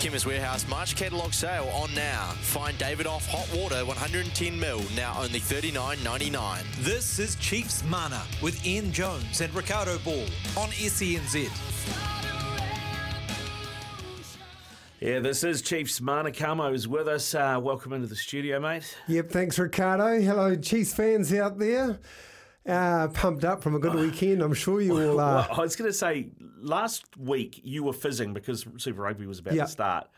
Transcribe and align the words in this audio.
Chemist 0.00 0.26
Warehouse 0.26 0.68
March 0.68 0.94
catalogue 0.94 1.34
sale 1.34 1.68
on 1.74 1.92
now. 1.92 2.26
Find 2.40 2.78
David 2.78 3.08
off 3.08 3.26
hot 3.26 3.48
water 3.58 3.84
110 3.84 4.58
mil 4.58 4.80
now 4.94 5.16
only 5.18 5.40
$39.99. 5.40 6.62
This 6.84 7.18
is 7.18 7.34
Chiefs 7.36 7.82
Mana 7.84 8.22
with 8.40 8.64
Ian 8.64 8.92
Jones 8.92 9.40
and 9.40 9.52
Riccardo 9.52 9.98
Ball 9.98 10.22
on 10.56 10.68
SENZ. 10.70 11.50
Yeah, 15.00 15.18
this 15.18 15.42
is 15.42 15.62
Chiefs. 15.62 16.00
Mana 16.00 16.30
Kamo 16.30 16.72
is 16.72 16.86
with 16.86 17.08
us. 17.08 17.34
Uh, 17.34 17.58
welcome 17.60 17.92
into 17.92 18.06
the 18.06 18.16
studio, 18.16 18.60
mate. 18.60 18.96
Yep, 19.08 19.30
thanks, 19.30 19.58
Riccardo. 19.58 20.20
Hello, 20.20 20.54
Chiefs 20.54 20.94
fans 20.94 21.32
out 21.32 21.58
there. 21.58 21.98
Uh, 22.68 23.08
pumped 23.08 23.44
up 23.44 23.62
from 23.62 23.74
a 23.74 23.78
good 23.78 23.94
weekend. 23.94 24.42
I'm 24.42 24.52
sure 24.54 24.80
you 24.80 24.92
all 24.92 25.18
are. 25.20 25.34
Well, 25.36 25.48
I 25.52 25.60
was 25.60 25.74
going 25.74 25.90
to 25.90 25.96
say, 25.96 26.28
last 26.60 27.16
week 27.16 27.60
you 27.64 27.82
were 27.82 27.92
fizzing 27.94 28.34
because 28.34 28.66
Super 28.76 29.02
Rugby 29.02 29.26
was 29.26 29.38
about 29.38 29.54
Yeah. 29.54 29.64
to 29.64 29.70
start. 29.70 30.08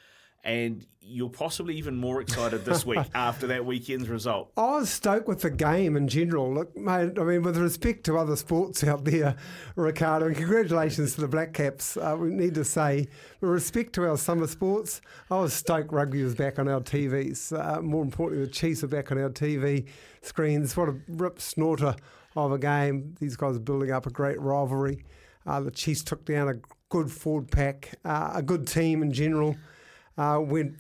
And 0.42 0.86
you're 1.02 1.28
possibly 1.28 1.74
even 1.76 1.96
more 1.96 2.22
excited 2.22 2.64
this 2.64 2.86
week 2.86 3.04
after 3.14 3.46
that 3.48 3.66
weekend's 3.66 4.08
result. 4.08 4.50
I 4.56 4.76
was 4.78 4.88
stoked 4.88 5.28
with 5.28 5.42
the 5.42 5.50
game 5.50 5.96
in 5.96 6.08
general. 6.08 6.52
Look, 6.54 6.74
mate, 6.74 7.18
I 7.18 7.24
mean, 7.24 7.42
with 7.42 7.58
respect 7.58 8.04
to 8.04 8.16
other 8.16 8.36
sports 8.36 8.82
out 8.82 9.04
there, 9.04 9.36
Riccardo, 9.76 10.28
and 10.28 10.36
congratulations 10.36 11.14
to 11.16 11.20
the 11.20 11.28
Black 11.28 11.52
Caps. 11.52 11.98
Uh, 11.98 12.16
we 12.18 12.30
need 12.30 12.54
to 12.54 12.64
say, 12.64 13.06
with 13.42 13.50
respect 13.50 13.92
to 13.94 14.08
our 14.08 14.16
summer 14.16 14.46
sports, 14.46 15.02
I 15.30 15.38
was 15.40 15.52
stoked 15.52 15.92
rugby 15.92 16.22
was 16.22 16.34
back 16.34 16.58
on 16.58 16.68
our 16.68 16.80
TVs. 16.80 17.52
Uh, 17.52 17.82
more 17.82 18.02
importantly, 18.02 18.46
the 18.46 18.50
Chiefs 18.50 18.82
are 18.82 18.88
back 18.88 19.12
on 19.12 19.18
our 19.18 19.30
TV 19.30 19.86
screens. 20.22 20.74
What 20.74 20.88
a 20.88 20.96
rip 21.06 21.38
snorter 21.38 21.96
of 22.36 22.52
a 22.52 22.58
game. 22.58 23.14
These 23.20 23.36
guys 23.36 23.56
are 23.56 23.60
building 23.60 23.90
up 23.90 24.06
a 24.06 24.10
great 24.10 24.40
rivalry. 24.40 25.04
Uh, 25.46 25.60
the 25.60 25.70
Chiefs 25.70 26.04
took 26.04 26.24
down 26.24 26.48
a 26.48 26.54
good 26.88 27.10
forward 27.10 27.50
pack, 27.50 27.94
uh, 28.04 28.32
a 28.34 28.42
good 28.42 28.66
team 28.66 29.02
in 29.02 29.12
general. 29.12 29.56
Uh, 30.18 30.38
went 30.40 30.76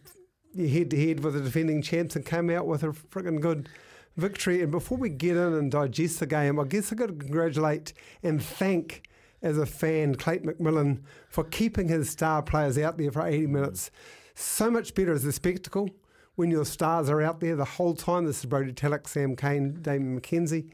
head 0.56 0.90
to 0.90 0.96
head 0.96 1.22
with 1.22 1.34
the 1.34 1.40
defending 1.40 1.80
champs 1.82 2.16
and 2.16 2.26
came 2.26 2.50
out 2.50 2.66
with 2.66 2.82
a 2.82 2.88
freaking 2.88 3.40
good 3.40 3.68
victory. 4.16 4.62
And 4.62 4.70
before 4.70 4.98
we 4.98 5.08
get 5.08 5.36
in 5.36 5.54
and 5.54 5.70
digest 5.70 6.20
the 6.20 6.26
game, 6.26 6.58
I 6.58 6.64
guess 6.64 6.92
I've 6.92 6.98
got 6.98 7.06
to 7.06 7.14
congratulate 7.14 7.92
and 8.22 8.42
thank, 8.42 9.08
as 9.42 9.56
a 9.56 9.66
fan, 9.66 10.16
Clayton 10.16 10.52
McMillan 10.52 11.02
for 11.28 11.44
keeping 11.44 11.88
his 11.88 12.10
star 12.10 12.42
players 12.42 12.76
out 12.76 12.98
there 12.98 13.10
for 13.10 13.26
80 13.26 13.46
minutes. 13.46 13.90
So 14.34 14.70
much 14.70 14.94
better 14.94 15.12
as 15.12 15.24
a 15.24 15.32
spectacle 15.32 15.90
when 16.34 16.50
your 16.50 16.64
stars 16.64 17.08
are 17.08 17.22
out 17.22 17.40
there 17.40 17.56
the 17.56 17.64
whole 17.64 17.94
time. 17.94 18.24
This 18.24 18.40
is 18.40 18.46
Brodie 18.46 18.72
Retallick, 18.72 19.08
Sam 19.08 19.36
Cane, 19.36 19.78
Damian 19.80 20.20
McKenzie. 20.20 20.70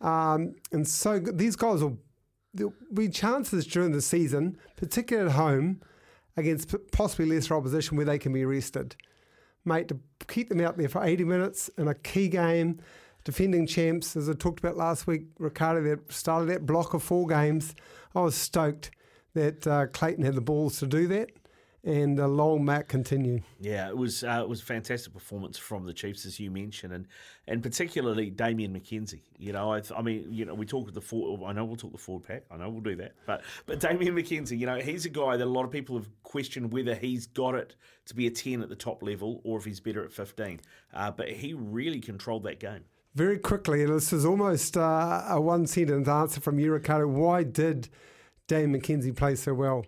Um, 0.00 0.54
and 0.72 0.86
so 0.86 1.18
these 1.18 1.56
guys 1.56 1.82
will 1.82 1.98
there'll 2.54 2.74
be 2.92 3.08
chances 3.08 3.66
during 3.66 3.92
the 3.92 4.00
season, 4.00 4.56
particularly 4.76 5.30
at 5.30 5.36
home, 5.36 5.80
against 6.36 6.74
possibly 6.92 7.26
lesser 7.26 7.54
opposition 7.54 7.96
where 7.96 8.06
they 8.06 8.18
can 8.18 8.32
be 8.32 8.44
rested. 8.44 8.96
Mate, 9.64 9.88
to 9.88 9.98
keep 10.28 10.48
them 10.48 10.60
out 10.60 10.78
there 10.78 10.88
for 10.88 11.04
80 11.04 11.24
minutes 11.24 11.68
in 11.76 11.88
a 11.88 11.94
key 11.94 12.28
game, 12.28 12.80
defending 13.24 13.66
champs, 13.66 14.16
as 14.16 14.28
I 14.28 14.32
talked 14.32 14.60
about 14.60 14.76
last 14.76 15.06
week, 15.06 15.26
Riccardo, 15.38 15.82
that 15.82 16.12
started 16.12 16.48
that 16.48 16.64
block 16.64 16.94
of 16.94 17.02
four 17.02 17.26
games. 17.26 17.74
I 18.14 18.20
was 18.20 18.34
stoked 18.34 18.90
that 19.34 19.66
uh, 19.66 19.86
Clayton 19.88 20.24
had 20.24 20.34
the 20.34 20.40
balls 20.40 20.78
to 20.78 20.86
do 20.86 21.06
that, 21.08 21.30
and 21.88 22.18
long 22.36 22.66
Matt 22.66 22.86
continue. 22.86 23.40
Yeah, 23.58 23.88
it 23.88 23.96
was 23.96 24.22
uh, 24.22 24.40
it 24.42 24.48
was 24.48 24.60
a 24.60 24.64
fantastic 24.64 25.14
performance 25.14 25.56
from 25.56 25.86
the 25.86 25.94
Chiefs, 25.94 26.26
as 26.26 26.38
you 26.38 26.50
mentioned, 26.50 26.92
and 26.92 27.06
and 27.46 27.62
particularly 27.62 28.28
Damian 28.28 28.78
McKenzie. 28.78 29.22
You 29.38 29.54
know, 29.54 29.72
I, 29.72 29.80
th- 29.80 29.98
I 29.98 30.02
mean, 30.02 30.26
you 30.30 30.44
know, 30.44 30.54
we 30.54 30.66
talk 30.66 30.92
the 30.92 31.00
forward. 31.00 31.48
I 31.48 31.52
know 31.54 31.64
we'll 31.64 31.76
talk 31.76 31.92
the 31.92 31.98
forward 31.98 32.24
pack. 32.24 32.44
I 32.50 32.58
know 32.58 32.68
we'll 32.68 32.82
do 32.82 32.96
that, 32.96 33.14
but 33.26 33.42
but 33.64 33.80
Damian 33.80 34.14
McKenzie, 34.14 34.58
you 34.58 34.66
know, 34.66 34.78
he's 34.78 35.06
a 35.06 35.08
guy 35.08 35.38
that 35.38 35.44
a 35.44 35.50
lot 35.50 35.64
of 35.64 35.70
people 35.70 35.96
have 35.96 36.08
questioned 36.22 36.72
whether 36.72 36.94
he's 36.94 37.26
got 37.26 37.54
it 37.54 37.74
to 38.06 38.14
be 38.14 38.26
a 38.26 38.30
ten 38.30 38.60
at 38.60 38.68
the 38.68 38.76
top 38.76 39.02
level 39.02 39.40
or 39.42 39.56
if 39.58 39.64
he's 39.64 39.80
better 39.80 40.04
at 40.04 40.12
fifteen. 40.12 40.60
Uh, 40.92 41.10
but 41.10 41.30
he 41.30 41.54
really 41.54 42.00
controlled 42.00 42.42
that 42.42 42.60
game. 42.60 42.84
Very 43.14 43.38
quickly, 43.38 43.82
and 43.82 43.94
this 43.94 44.12
is 44.12 44.26
almost 44.26 44.76
uh, 44.76 45.24
a 45.26 45.40
one 45.40 45.66
sentence 45.66 46.06
answer 46.06 46.40
from 46.42 46.58
you, 46.58 46.70
Riccardo. 46.70 47.08
Why 47.08 47.44
did 47.44 47.88
Dame 48.46 48.74
McKenzie 48.74 49.16
play 49.16 49.34
so 49.36 49.54
well? 49.54 49.86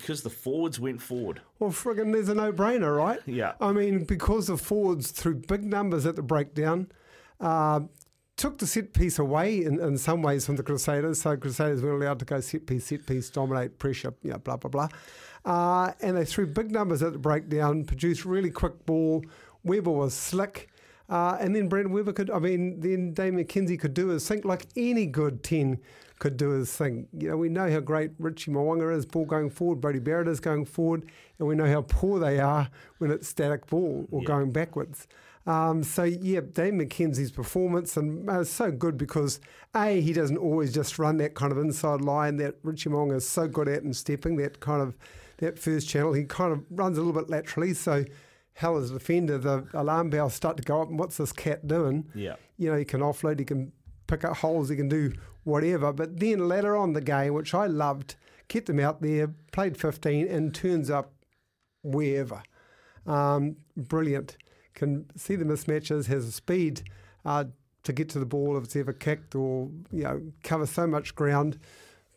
Because 0.00 0.22
the 0.22 0.30
forwards 0.30 0.78
went 0.80 1.00
forward. 1.00 1.40
Well, 1.58 1.70
friggin', 1.70 2.12
there's 2.12 2.28
a 2.28 2.34
no-brainer, 2.34 2.96
right? 2.96 3.20
Yeah. 3.26 3.52
I 3.60 3.72
mean, 3.72 4.04
because 4.04 4.46
the 4.46 4.56
forwards 4.56 5.10
threw 5.10 5.34
big 5.34 5.64
numbers 5.64 6.06
at 6.06 6.16
the 6.16 6.22
breakdown, 6.22 6.90
uh, 7.40 7.80
took 8.36 8.58
the 8.58 8.66
set 8.66 8.92
piece 8.92 9.18
away 9.18 9.64
in, 9.64 9.80
in 9.80 9.98
some 9.98 10.22
ways 10.22 10.46
from 10.46 10.56
the 10.56 10.62
Crusaders. 10.62 11.22
So 11.22 11.36
Crusaders 11.36 11.82
weren't 11.82 12.02
allowed 12.02 12.18
to 12.20 12.24
go 12.24 12.40
set 12.40 12.66
piece, 12.66 12.86
set 12.86 13.06
piece, 13.06 13.30
dominate, 13.30 13.78
pressure, 13.78 14.14
you 14.22 14.30
know, 14.30 14.38
blah 14.38 14.56
blah 14.56 14.70
blah. 14.70 14.88
Uh, 15.44 15.92
and 16.00 16.16
they 16.16 16.24
threw 16.24 16.46
big 16.46 16.70
numbers 16.70 17.02
at 17.02 17.12
the 17.12 17.18
breakdown, 17.18 17.84
produced 17.84 18.24
really 18.24 18.50
quick 18.50 18.86
ball. 18.86 19.24
Weber 19.62 19.90
was 19.90 20.14
slick. 20.14 20.70
Uh, 21.08 21.36
and 21.38 21.54
then 21.54 21.68
Brent 21.68 21.90
Weber 21.90 22.14
could, 22.14 22.30
I 22.30 22.38
mean, 22.38 22.80
then 22.80 23.12
Dave 23.12 23.34
McKenzie 23.34 23.78
could 23.78 23.92
do 23.92 24.08
his 24.08 24.26
thing 24.26 24.40
like 24.42 24.66
any 24.74 25.04
good 25.04 25.42
10 25.42 25.78
could 26.18 26.36
do 26.36 26.50
his 26.50 26.74
thing. 26.74 27.08
You 27.12 27.30
know, 27.30 27.36
we 27.36 27.48
know 27.48 27.70
how 27.70 27.80
great 27.80 28.12
Richie 28.18 28.50
Mo'unga 28.50 28.96
is 28.96 29.04
ball 29.04 29.24
going 29.24 29.50
forward, 29.50 29.80
Brody 29.80 29.98
Barrett 29.98 30.28
is 30.28 30.40
going 30.40 30.64
forward, 30.64 31.10
and 31.38 31.48
we 31.48 31.54
know 31.54 31.66
how 31.66 31.82
poor 31.82 32.18
they 32.18 32.38
are 32.38 32.70
when 32.98 33.10
it's 33.10 33.28
static 33.28 33.66
ball 33.66 34.06
or 34.10 34.22
going 34.22 34.52
backwards. 34.52 35.06
Um, 35.46 35.82
so, 35.82 36.04
yeah, 36.04 36.40
Dave 36.40 36.72
McKenzie's 36.72 37.30
performance 37.30 37.96
and 37.96 38.30
uh, 38.30 38.44
so 38.44 38.70
good 38.70 38.96
because, 38.96 39.40
A, 39.76 40.00
he 40.00 40.12
doesn't 40.12 40.38
always 40.38 40.72
just 40.72 40.98
run 40.98 41.18
that 41.18 41.34
kind 41.34 41.52
of 41.52 41.58
inside 41.58 42.00
line 42.00 42.36
that 42.38 42.54
Richie 42.62 42.88
Mo'unga 42.88 43.16
is 43.16 43.28
so 43.28 43.46
good 43.46 43.68
at 43.68 43.82
and 43.82 43.94
stepping, 43.94 44.36
that 44.36 44.60
kind 44.60 44.80
of, 44.80 44.96
that 45.38 45.58
first 45.58 45.88
channel. 45.88 46.14
He 46.14 46.24
kind 46.24 46.52
of 46.52 46.64
runs 46.70 46.96
a 46.96 47.02
little 47.02 47.20
bit 47.20 47.28
laterally, 47.28 47.74
so 47.74 48.04
hell 48.54 48.78
as 48.78 48.90
a 48.90 48.94
defender, 48.94 49.36
the 49.36 49.66
alarm 49.74 50.08
bells 50.08 50.32
start 50.32 50.56
to 50.56 50.62
go 50.62 50.80
up. 50.80 50.88
And 50.88 50.98
what's 50.98 51.18
this 51.18 51.32
cat 51.32 51.66
doing? 51.66 52.08
Yeah. 52.14 52.36
You 52.56 52.70
know, 52.70 52.78
he 52.78 52.84
can 52.84 53.00
offload, 53.00 53.38
he 53.38 53.44
can 53.44 53.72
pick 54.06 54.24
up 54.24 54.38
holes, 54.38 54.68
he 54.68 54.76
can 54.76 54.88
do 54.88 55.12
whatever. 55.44 55.92
But 55.92 56.18
then 56.18 56.48
later 56.48 56.76
on 56.76 56.92
the 56.92 57.00
game, 57.00 57.34
which 57.34 57.54
I 57.54 57.66
loved, 57.66 58.16
kept 58.48 58.68
him 58.68 58.80
out 58.80 59.00
there, 59.00 59.28
played 59.52 59.76
15, 59.76 60.28
and 60.28 60.54
turns 60.54 60.90
up 60.90 61.12
wherever. 61.82 62.42
Um, 63.06 63.56
brilliant. 63.76 64.36
Can 64.74 65.06
see 65.16 65.36
the 65.36 65.44
mismatches, 65.44 66.06
has 66.06 66.34
speed 66.34 66.82
uh, 67.24 67.44
to 67.84 67.92
get 67.92 68.08
to 68.10 68.18
the 68.18 68.26
ball 68.26 68.56
if 68.56 68.64
it's 68.64 68.76
ever 68.76 68.92
kicked 68.92 69.34
or, 69.34 69.70
you 69.92 70.02
know, 70.02 70.22
cover 70.42 70.66
so 70.66 70.86
much 70.86 71.14
ground. 71.14 71.58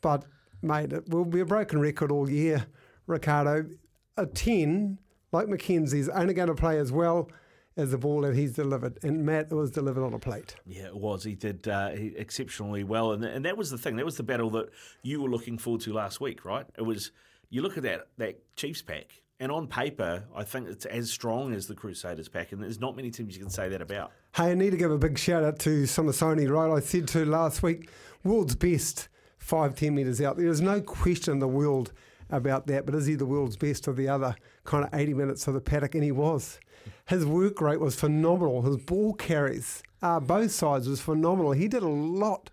But, 0.02 0.26
mate, 0.62 0.94
it 0.94 1.10
will 1.10 1.26
be 1.26 1.42
a 1.42 1.46
broken 1.46 1.80
record 1.80 2.12
all 2.12 2.30
year, 2.30 2.66
Riccardo. 3.06 3.68
A 4.16 4.26
10, 4.26 4.98
like 5.32 5.48
McKenzie's, 5.48 6.10
only 6.10 6.34
going 6.34 6.48
to 6.48 6.56
play 6.56 6.80
as 6.80 6.92
well 6.92 7.30
as 7.78 7.92
the 7.92 7.98
ball 7.98 8.22
that 8.22 8.36
he's 8.36 8.54
delivered. 8.54 8.98
And 9.04 9.26
Matt, 9.26 9.48
it 9.52 9.56
was 9.56 9.72
delivered 9.72 10.04
on 10.04 10.14
a 10.14 10.20
plate. 10.20 10.56
Yeah, 10.66 10.88
it 10.88 10.98
was. 10.98 11.24
He 11.24 11.36
did 11.36 11.68
uh, 11.68 11.92
exceptionally 11.94 12.84
well, 12.84 13.14
and 13.14 13.24
and 13.24 13.46
that 13.46 13.58
was 13.58 13.70
the 13.70 13.78
thing. 13.78 13.96
That 13.96 14.06
was 14.06 14.18
the 14.18 14.24
battle 14.24 14.50
that 14.52 14.70
you 15.04 15.22
were 15.22 15.30
looking 15.30 15.58
forward 15.58 15.82
to 15.82 15.94
last 15.94 16.20
week, 16.20 16.44
right? 16.44 16.66
It 16.78 16.82
was. 16.82 17.12
You 17.50 17.62
look 17.62 17.78
at 17.78 17.84
that 17.84 18.08
that 18.18 18.42
Chiefs 18.58 18.82
pack, 18.82 19.22
and 19.40 19.52
on 19.52 19.68
paper, 19.68 20.26
I 20.36 20.44
think 20.44 20.68
it's 20.68 20.86
as 20.86 21.10
strong 21.10 21.54
as 21.54 21.68
the 21.68 21.76
Crusaders 21.76 22.28
pack, 22.28 22.52
and 22.52 22.62
there's 22.62 22.80
not 22.80 22.96
many 22.96 23.12
teams 23.12 23.36
you 23.36 23.42
can 23.42 23.52
say 23.52 23.70
that 23.70 23.82
about. 23.82 24.12
Hey, 24.36 24.52
I 24.52 24.54
need 24.56 24.72
to 24.72 24.78
give 24.78 24.92
a 24.92 24.98
big 24.98 25.18
shout 25.18 25.44
out 25.44 25.60
to 25.60 25.84
Samisoni, 25.84 26.50
right? 26.50 26.76
I 26.76 26.82
said 26.82 27.08
to 27.10 27.26
last 27.26 27.64
week, 27.64 27.90
world's 28.24 28.56
best 28.56 29.08
five, 29.38 29.76
10 29.76 29.96
metres 29.96 30.22
out. 30.22 30.38
There's 30.38 30.62
no 30.62 30.82
question 30.82 31.34
in 31.34 31.40
the 31.40 31.48
world 31.48 31.94
about 32.30 32.68
that, 32.68 32.86
but 32.86 32.96
is 32.96 33.06
he 33.06 33.16
the 33.16 33.26
world's 33.26 33.58
best 33.58 33.88
of 33.88 33.96
the 33.96 34.08
other 34.08 34.36
kind 34.64 34.84
of 34.84 34.94
80 34.94 35.14
minutes 35.14 35.48
of 35.48 35.54
the 35.54 35.62
paddock? 35.62 35.96
And 35.96 36.04
he 36.04 36.12
was. 36.12 36.60
His 37.06 37.26
work 37.26 37.62
rate 37.62 37.80
was 37.80 37.96
phenomenal. 37.96 38.62
His 38.62 38.78
ball 38.78 39.14
carries, 39.14 39.84
uh, 40.02 40.20
both 40.20 40.52
sides, 40.52 40.88
was 40.88 41.02
phenomenal. 41.02 41.52
He 41.52 41.68
did 41.68 41.84
a 41.84 41.88
lot 41.88 42.50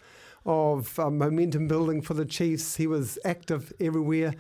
of 0.47 0.99
uh, 0.99 1.11
momentum 1.11 1.69
building 1.69 2.03
for 2.03 2.15
the 2.15 2.25
Chiefs. 2.25 2.77
He 2.77 2.87
was 2.87 3.19
active 3.25 3.73
everywhere. 3.81 4.35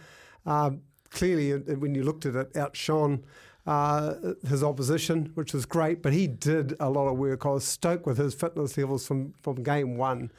Uh, 0.47 0.73
clearly, 1.11 1.53
when 1.75 1.95
you 1.95 2.03
looked 2.03 2.27
at 2.27 2.35
it, 2.35 2.57
outshone 2.57 3.25
uh, 3.67 4.15
his 4.47 4.63
opposition, 4.63 5.31
which 5.35 5.55
was 5.55 5.65
great. 5.65 6.03
But 6.03 6.13
he 6.13 6.27
did 6.27 6.75
a 6.81 6.91
lot 6.91 7.09
of 7.09 7.17
work. 7.17 7.47
I 7.47 7.51
was 7.51 7.65
stoked 7.65 8.07
with 8.07 8.19
his 8.19 8.35
fitness 8.35 8.77
levels 8.77 9.07
from, 9.07 9.35
from 9.43 9.63
game 9.63 9.97
one. 9.97 10.31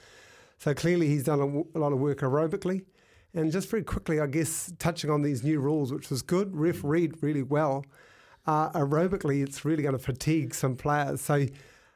So 0.58 0.74
clearly, 0.74 1.08
he's 1.08 1.24
done 1.24 1.40
a, 1.40 1.46
w- 1.46 1.68
a 1.74 1.80
lot 1.80 1.92
of 1.92 2.00
work 2.00 2.20
aerobically. 2.20 2.86
And 3.36 3.52
just 3.52 3.70
very 3.70 3.84
quickly, 3.84 4.20
I 4.22 4.28
guess, 4.28 4.74
touching 4.80 5.10
on 5.10 5.22
these 5.22 5.44
new 5.44 5.60
rules, 5.60 5.92
which 5.94 6.10
was 6.10 6.22
good, 6.22 6.56
ref 6.56 6.84
read 6.84 7.22
really 7.22 7.44
well. 7.44 7.86
Uh, 8.48 8.72
aerobically, 8.72 9.44
it's 9.44 9.66
really 9.66 9.84
going 9.84 9.98
to 9.98 10.04
fatigue 10.04 10.56
some 10.56 10.76
players. 10.76 11.20
So, 11.20 11.46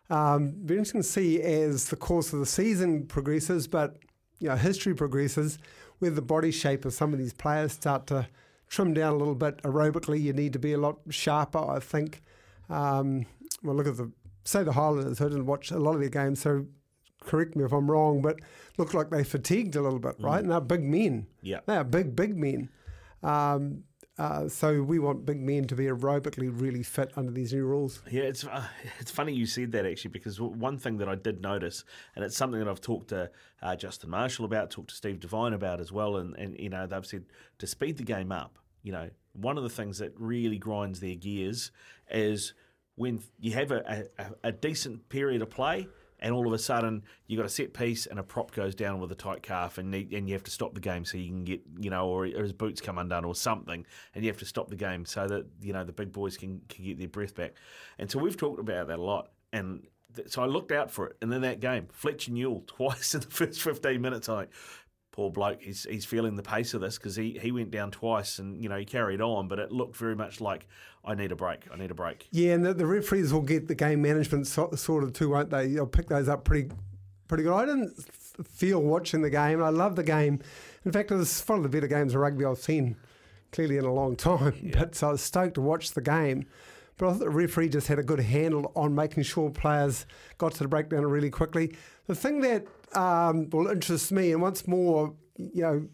um, 0.09 0.53
very 0.63 0.79
interesting 0.79 1.01
to 1.01 1.07
see 1.07 1.41
as 1.41 1.89
the 1.89 1.95
course 1.95 2.33
of 2.33 2.39
the 2.39 2.45
season 2.45 3.05
progresses, 3.05 3.67
but 3.67 3.97
you 4.39 4.49
know, 4.49 4.55
history 4.55 4.93
progresses, 4.93 5.59
where 5.99 6.11
the 6.11 6.21
body 6.21 6.51
shape 6.51 6.85
of 6.85 6.93
some 6.93 7.13
of 7.13 7.19
these 7.19 7.33
players 7.33 7.71
start 7.71 8.07
to 8.07 8.27
trim 8.67 8.93
down 8.93 9.13
a 9.13 9.17
little 9.17 9.35
bit 9.35 9.61
aerobically. 9.63 10.21
You 10.21 10.33
need 10.33 10.53
to 10.53 10.59
be 10.59 10.73
a 10.73 10.77
lot 10.77 10.97
sharper, 11.09 11.59
I 11.59 11.79
think. 11.79 12.21
Um, 12.69 13.25
well, 13.63 13.75
look 13.75 13.87
at 13.87 13.97
the 13.97 14.11
say 14.43 14.63
the 14.63 14.73
Highlanders. 14.73 15.21
I 15.21 15.25
didn't 15.25 15.45
watch 15.45 15.71
a 15.71 15.79
lot 15.79 15.93
of 15.93 16.01
their 16.01 16.09
games, 16.09 16.41
so 16.41 16.65
correct 17.21 17.55
me 17.55 17.63
if 17.63 17.71
I'm 17.71 17.89
wrong, 17.89 18.21
but 18.21 18.39
looked 18.77 18.93
like 18.93 19.09
they 19.09 19.23
fatigued 19.23 19.75
a 19.75 19.81
little 19.81 19.99
bit, 19.99 20.15
right? 20.19 20.41
And 20.41 20.51
they're 20.51 20.61
big 20.61 20.83
men. 20.83 21.27
Yeah. 21.41 21.59
They 21.65 21.75
are 21.75 21.83
big, 21.83 22.15
big 22.15 22.37
men. 22.37 22.69
Um, 23.23 23.83
Uh, 24.17 24.49
so 24.49 24.83
we 24.83 24.99
want 24.99 25.25
big 25.25 25.39
men 25.39 25.63
to 25.63 25.75
be 25.75 25.85
aerobically 25.85 26.51
really 26.51 26.83
fit 26.83 27.09
under 27.15 27.31
these 27.31 27.53
new 27.53 27.63
rules. 27.63 28.01
Yeah, 28.11 28.23
it's 28.23 28.43
uh, 28.45 28.67
it's 28.99 29.11
funny 29.11 29.31
you 29.31 29.45
said 29.45 29.71
that 29.71 29.85
actually 29.85 30.11
because 30.11 30.41
one 30.41 30.77
thing 30.77 30.97
that 30.97 31.07
I 31.07 31.15
did 31.15 31.41
notice, 31.41 31.85
and 32.15 32.25
it's 32.25 32.35
something 32.35 32.59
that 32.59 32.67
I've 32.67 32.81
talked 32.81 33.07
to 33.09 33.31
uh, 33.61 33.77
Justin 33.77 34.09
Marshall 34.09 34.43
about, 34.43 34.71
talked 34.71 34.89
to 34.89 34.95
Steve 34.95 35.21
Devine 35.21 35.53
about 35.53 35.79
as 35.79 35.93
well, 35.93 36.17
and, 36.17 36.35
and 36.35 36.59
you 36.59 36.67
know 36.67 36.85
they've 36.85 37.05
said 37.05 37.23
to 37.59 37.65
speed 37.65 37.95
the 37.95 38.03
game 38.03 38.33
up. 38.33 38.59
You 38.83 38.91
know, 38.91 39.09
one 39.31 39.57
of 39.57 39.63
the 39.63 39.69
things 39.69 39.99
that 39.99 40.11
really 40.19 40.57
grinds 40.57 40.99
their 40.99 41.15
gears 41.15 41.71
is 42.11 42.53
when 42.95 43.21
you 43.39 43.53
have 43.53 43.71
a, 43.71 44.05
a, 44.17 44.25
a 44.49 44.51
decent 44.51 45.07
period 45.07 45.41
of 45.41 45.49
play 45.49 45.87
and 46.19 46.33
all 46.33 46.45
of 46.47 46.53
a 46.53 46.57
sudden 46.57 47.03
you 47.27 47.37
got 47.37 47.45
a 47.45 47.49
set 47.49 47.73
piece 47.73 48.05
and 48.05 48.19
a 48.19 48.23
prop 48.23 48.51
goes 48.51 48.75
down 48.75 48.99
with 48.99 49.11
a 49.11 49.15
tight 49.15 49.41
calf 49.41 49.77
and 49.77 49.93
and 49.93 50.27
you 50.27 50.33
have 50.33 50.43
to 50.43 50.51
stop 50.51 50.73
the 50.73 50.79
game 50.79 51.05
so 51.05 51.17
you 51.17 51.27
can 51.27 51.43
get 51.43 51.61
you 51.79 51.89
know 51.89 52.07
or, 52.07 52.25
or 52.25 52.43
his 52.43 52.53
boots 52.53 52.81
come 52.81 52.97
undone 52.97 53.25
or 53.25 53.35
something 53.35 53.85
and 54.13 54.23
you 54.23 54.29
have 54.29 54.39
to 54.39 54.45
stop 54.45 54.69
the 54.69 54.75
game 54.75 55.05
so 55.05 55.27
that 55.27 55.45
you 55.61 55.73
know 55.73 55.83
the 55.83 55.93
big 55.93 56.11
boys 56.11 56.37
can, 56.37 56.61
can 56.69 56.85
get 56.85 56.97
their 56.97 57.07
breath 57.07 57.35
back. 57.35 57.53
And 57.97 58.09
so 58.09 58.19
we've 58.19 58.37
talked 58.37 58.59
about 58.59 58.87
that 58.87 58.99
a 58.99 59.01
lot 59.01 59.31
and 59.53 59.85
th- 60.15 60.29
so 60.29 60.41
I 60.41 60.45
looked 60.45 60.71
out 60.71 60.91
for 60.91 61.07
it 61.07 61.17
and 61.21 61.31
then 61.31 61.41
that 61.41 61.59
game 61.59 61.87
Fletcher 61.91 62.31
Newell 62.31 62.63
twice 62.67 63.13
in 63.13 63.21
the 63.21 63.27
first 63.27 63.61
15 63.61 64.01
minutes 64.01 64.29
I'm 64.29 64.35
like 64.35 64.49
poor 65.11 65.31
bloke, 65.31 65.61
he's, 65.61 65.83
he's 65.89 66.05
feeling 66.05 66.35
the 66.35 66.43
pace 66.43 66.73
of 66.73 66.81
this 66.81 66.97
because 66.97 67.15
he, 67.15 67.39
he 67.41 67.51
went 67.51 67.71
down 67.71 67.91
twice 67.91 68.39
and, 68.39 68.61
you 68.61 68.69
know, 68.69 68.77
he 68.77 68.85
carried 68.85 69.21
on, 69.21 69.47
but 69.47 69.59
it 69.59 69.71
looked 69.71 69.95
very 69.95 70.15
much 70.15 70.41
like, 70.41 70.67
I 71.03 71.15
need 71.15 71.31
a 71.31 71.35
break, 71.35 71.65
I 71.71 71.77
need 71.77 71.91
a 71.91 71.95
break. 71.95 72.27
Yeah, 72.31 72.53
and 72.53 72.65
the, 72.65 72.73
the 72.73 72.85
referees 72.85 73.33
will 73.33 73.41
get 73.41 73.67
the 73.67 73.75
game 73.75 74.01
management 74.01 74.47
so, 74.47 74.71
sort 74.75 75.03
of 75.03 75.13
too, 75.13 75.29
won't 75.29 75.49
they? 75.49 75.67
They'll 75.67 75.87
pick 75.87 76.07
those 76.07 76.27
up 76.27 76.43
pretty 76.43 76.69
pretty 77.29 77.43
good. 77.43 77.53
I 77.53 77.65
didn't 77.65 77.93
feel 78.45 78.81
watching 78.81 79.21
the 79.21 79.29
game. 79.29 79.63
I 79.63 79.69
love 79.69 79.95
the 79.95 80.03
game. 80.03 80.41
In 80.83 80.91
fact, 80.91 81.11
it 81.11 81.15
was 81.15 81.41
one 81.47 81.59
of 81.59 81.63
the 81.63 81.69
better 81.69 81.87
games 81.87 82.13
of 82.13 82.21
rugby 82.21 82.43
I've 82.43 82.57
seen 82.57 82.97
clearly 83.51 83.77
in 83.77 83.85
a 83.85 83.93
long 83.93 84.15
time. 84.17 84.55
Yeah. 84.61 84.79
But 84.79 84.95
so 84.95 85.09
I 85.09 85.11
was 85.11 85.21
stoked 85.21 85.55
to 85.55 85.61
watch 85.61 85.91
the 85.91 86.01
game. 86.01 86.45
But 86.99 87.07
I 87.07 87.11
thought 87.13 87.19
the 87.19 87.29
referee 87.29 87.69
just 87.69 87.87
had 87.87 87.97
a 87.97 88.03
good 88.03 88.19
handle 88.19 88.73
on 88.75 88.93
making 88.93 89.23
sure 89.23 89.49
players 89.49 90.05
got 90.37 90.51
to 90.51 90.63
the 90.63 90.67
breakdown 90.67 91.05
really 91.05 91.29
quickly. 91.29 91.73
The 92.07 92.13
thing 92.13 92.41
that 92.41 92.67
um, 92.93 93.49
will 93.51 93.67
interest 93.67 94.11
me, 94.11 94.33
and 94.33 94.41
once 94.41 94.67
more, 94.67 95.13
you 95.37 95.61
know, 95.61 95.87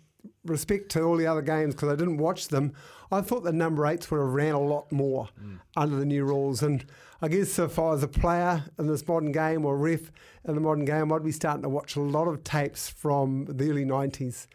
respect 0.46 0.90
to 0.90 1.04
all 1.04 1.16
the 1.16 1.28
other 1.28 1.44
games 1.44 1.75
because 1.75 1.90
I 1.90 1.96
didn't 1.96 2.18
watch 2.18 2.48
them, 2.48 2.74
I 3.12 3.22
thought 3.22 3.44
the 3.44 3.54
number 3.54 3.86
eights 3.86 4.10
would 4.10 4.18
have 4.18 4.30
ran 4.30 4.56
a 4.56 4.60
lot 4.60 4.92
more 4.92 5.30
mm. 5.40 5.60
under 5.78 5.96
the 5.96 6.06
new 6.06 6.25
rules. 6.25 6.63
And 6.63 6.84
I 7.22 7.28
guess 7.28 7.60
if 7.60 7.78
I 7.78 7.84
was 7.84 8.02
a 8.02 8.07
player 8.07 8.63
in 8.80 8.88
this 8.88 9.07
modern 9.07 9.31
game 9.31 9.63
or 9.63 9.78
ref 9.78 10.12
in 10.48 10.56
the 10.56 10.62
modern 10.62 10.86
game, 10.86 11.13
I'd 11.13 11.24
be 11.24 11.31
starting 11.31 11.62
to 11.62 11.69
watch 11.69 11.96
a 11.96 12.02
lot 12.02 12.28
of 12.28 12.44
tapes 12.44 12.90
from 12.90 13.46
the 13.46 13.69
early 13.69 13.86
90s. 13.86 14.48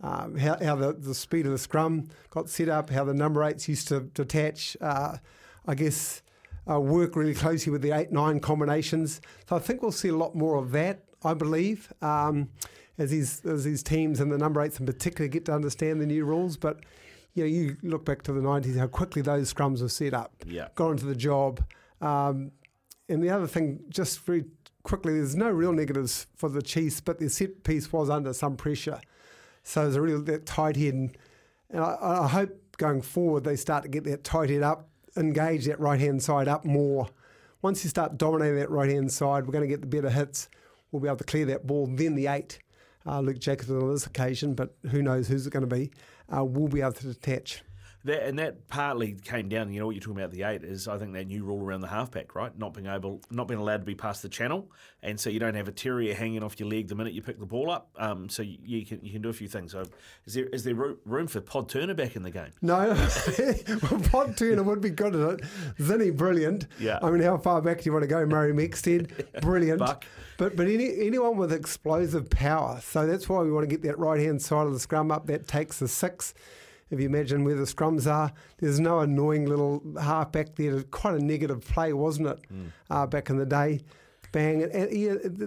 Um, 0.00 0.36
how, 0.36 0.56
how 0.62 0.76
the, 0.76 0.92
the 0.92 1.14
speed 1.14 1.46
of 1.46 1.52
the 1.52 1.58
scrum 1.58 2.08
got 2.30 2.48
set 2.48 2.68
up, 2.68 2.90
how 2.90 3.02
the 3.02 3.14
number 3.14 3.42
eights 3.42 3.68
used 3.68 3.88
to 3.88 4.00
detach. 4.00 4.76
Uh, 4.80 5.16
I 5.66 5.74
guess, 5.74 6.22
uh, 6.68 6.80
work 6.80 7.16
really 7.16 7.34
closely 7.34 7.70
with 7.70 7.82
the 7.82 7.92
8 7.92 8.12
9 8.12 8.40
combinations. 8.40 9.20
So 9.48 9.56
I 9.56 9.58
think 9.58 9.82
we'll 9.82 9.92
see 9.92 10.08
a 10.08 10.16
lot 10.16 10.34
more 10.34 10.56
of 10.56 10.72
that, 10.72 11.04
I 11.22 11.34
believe, 11.34 11.92
um, 12.02 12.50
as, 12.98 13.10
these, 13.10 13.44
as 13.44 13.64
these 13.64 13.82
teams 13.82 14.20
and 14.20 14.32
the 14.32 14.38
number 14.38 14.60
eights 14.60 14.80
in 14.80 14.86
particular 14.86 15.28
get 15.28 15.44
to 15.46 15.52
understand 15.52 16.00
the 16.00 16.06
new 16.06 16.24
rules. 16.24 16.56
But 16.56 16.80
you 17.34 17.42
know, 17.42 17.48
you 17.48 17.76
look 17.82 18.04
back 18.04 18.22
to 18.22 18.32
the 18.32 18.40
90s, 18.40 18.78
how 18.78 18.86
quickly 18.86 19.22
those 19.22 19.52
scrums 19.52 19.82
were 19.82 19.90
set 19.90 20.14
up, 20.14 20.32
yeah. 20.46 20.68
got 20.74 20.92
into 20.92 21.04
the 21.04 21.14
job. 21.14 21.62
Um, 22.00 22.50
and 23.08 23.22
the 23.22 23.30
other 23.30 23.46
thing, 23.46 23.80
just 23.90 24.20
very 24.20 24.46
quickly, 24.82 25.14
there's 25.14 25.36
no 25.36 25.50
real 25.50 25.72
negatives 25.72 26.26
for 26.34 26.48
the 26.48 26.62
Chiefs, 26.62 27.00
but 27.00 27.18
their 27.18 27.28
set 27.28 27.62
piece 27.62 27.92
was 27.92 28.08
under 28.08 28.32
some 28.32 28.56
pressure. 28.56 29.00
So 29.62 29.82
there's 29.82 29.96
a 29.96 30.00
real 30.00 30.22
that 30.22 30.46
tight 30.46 30.76
head. 30.76 30.94
And, 30.94 31.16
I, 31.74 31.96
I 32.00 32.28
hope 32.28 32.76
going 32.78 33.02
forward 33.02 33.44
they 33.44 33.56
start 33.56 33.82
to 33.82 33.88
get 33.88 34.04
that 34.04 34.24
tight 34.24 34.48
head 34.48 34.62
up 34.62 34.88
engage 35.16 35.66
that 35.66 35.80
right 35.80 36.00
hand 36.00 36.22
side 36.22 36.48
up 36.48 36.64
more. 36.64 37.08
Once 37.62 37.82
you 37.84 37.90
start 37.90 38.18
dominating 38.18 38.58
that 38.58 38.70
right 38.70 38.90
hand 38.90 39.10
side, 39.10 39.46
we're 39.46 39.52
going 39.52 39.62
to 39.62 39.68
get 39.68 39.80
the 39.80 39.86
better 39.86 40.10
hits. 40.10 40.48
We'll 40.90 41.00
be 41.00 41.08
able 41.08 41.18
to 41.18 41.24
clear 41.24 41.46
that 41.46 41.66
ball. 41.66 41.86
Then 41.86 42.14
the 42.14 42.26
eight, 42.28 42.58
uh, 43.06 43.20
Luke 43.20 43.38
Jacobson 43.38 43.80
on 43.80 43.92
this 43.92 44.06
occasion, 44.06 44.54
but 44.54 44.76
who 44.90 45.02
knows 45.02 45.28
who's 45.28 45.46
it 45.46 45.52
going 45.52 45.68
to 45.68 45.74
be, 45.74 45.90
uh, 46.34 46.44
will 46.44 46.68
be 46.68 46.80
able 46.80 46.92
to 46.92 47.12
detach. 47.12 47.62
That, 48.06 48.22
and 48.26 48.38
that 48.38 48.68
partly 48.68 49.14
came 49.14 49.48
down. 49.48 49.72
You 49.72 49.80
know 49.80 49.86
what 49.86 49.96
you're 49.96 50.00
talking 50.00 50.16
about. 50.18 50.30
The 50.30 50.44
eight 50.44 50.62
is, 50.62 50.86
I 50.86 50.96
think, 50.96 51.12
that 51.14 51.26
new 51.26 51.44
rule 51.44 51.60
around 51.60 51.80
the 51.80 51.88
halfback, 51.88 52.34
right? 52.36 52.56
Not 52.56 52.72
being 52.72 52.86
able, 52.86 53.20
not 53.30 53.48
being 53.48 53.58
allowed 53.58 53.78
to 53.78 53.84
be 53.84 53.96
past 53.96 54.22
the 54.22 54.28
channel, 54.28 54.70
and 55.02 55.18
so 55.18 55.28
you 55.28 55.40
don't 55.40 55.54
have 55.54 55.66
a 55.66 55.72
terrier 55.72 56.14
hanging 56.14 56.42
off 56.42 56.58
your 56.60 56.68
leg 56.68 56.88
the 56.88 56.94
minute 56.94 57.14
you 57.14 57.22
pick 57.22 57.40
the 57.40 57.46
ball 57.46 57.70
up. 57.70 57.90
Um, 57.96 58.28
so 58.28 58.42
you, 58.42 58.58
you, 58.62 58.86
can 58.86 59.04
you 59.04 59.12
can 59.12 59.22
do 59.22 59.28
a 59.28 59.32
few 59.32 59.48
things. 59.48 59.72
So 59.72 59.84
is 60.24 60.34
there 60.34 60.46
is 60.46 60.62
there 60.62 60.74
room 60.74 61.26
for 61.26 61.40
Pod 61.40 61.68
Turner 61.68 61.94
back 61.94 62.14
in 62.14 62.22
the 62.22 62.30
game? 62.30 62.52
No, 62.62 62.76
well, 63.90 64.00
Pod 64.10 64.36
Turner 64.36 64.62
would 64.62 64.80
be 64.80 64.90
good 64.90 65.16
at 65.16 65.40
it. 65.40 65.40
Zinni, 65.78 66.16
brilliant. 66.16 66.68
Yeah. 66.78 67.00
I 67.02 67.10
mean, 67.10 67.22
how 67.22 67.38
far 67.38 67.60
back 67.60 67.78
do 67.78 67.84
you 67.86 67.92
want 67.92 68.04
to 68.04 68.08
go, 68.08 68.24
Murray 68.24 68.52
Mexted? 68.52 69.26
Brilliant. 69.40 69.80
Buck. 69.80 70.04
But 70.38 70.56
but 70.56 70.68
any, 70.68 71.00
anyone 71.00 71.36
with 71.36 71.52
explosive 71.52 72.30
power. 72.30 72.80
So 72.82 73.06
that's 73.06 73.28
why 73.28 73.42
we 73.42 73.50
want 73.50 73.68
to 73.68 73.74
get 73.74 73.82
that 73.82 73.98
right 73.98 74.20
hand 74.20 74.40
side 74.42 74.66
of 74.66 74.72
the 74.72 74.80
scrum 74.80 75.10
up. 75.10 75.26
That 75.26 75.48
takes 75.48 75.78
the 75.78 75.88
six 75.88 76.34
if 76.90 77.00
you 77.00 77.06
imagine 77.06 77.44
where 77.44 77.56
the 77.56 77.64
scrums 77.64 78.10
are, 78.10 78.32
there's 78.58 78.78
no 78.78 79.00
annoying 79.00 79.46
little 79.46 79.82
half 80.00 80.32
back 80.32 80.54
there. 80.54 80.82
Quite 80.82 81.14
a 81.14 81.24
negative 81.24 81.66
play, 81.66 81.92
wasn't 81.92 82.28
it, 82.28 82.38
mm. 82.52 82.70
uh, 82.90 83.06
back 83.06 83.30
in 83.30 83.38
the 83.38 83.46
day? 83.46 83.80
Bang. 84.32 84.62
And, 84.62 84.72
and 84.72 84.92
yeah, 84.92 85.46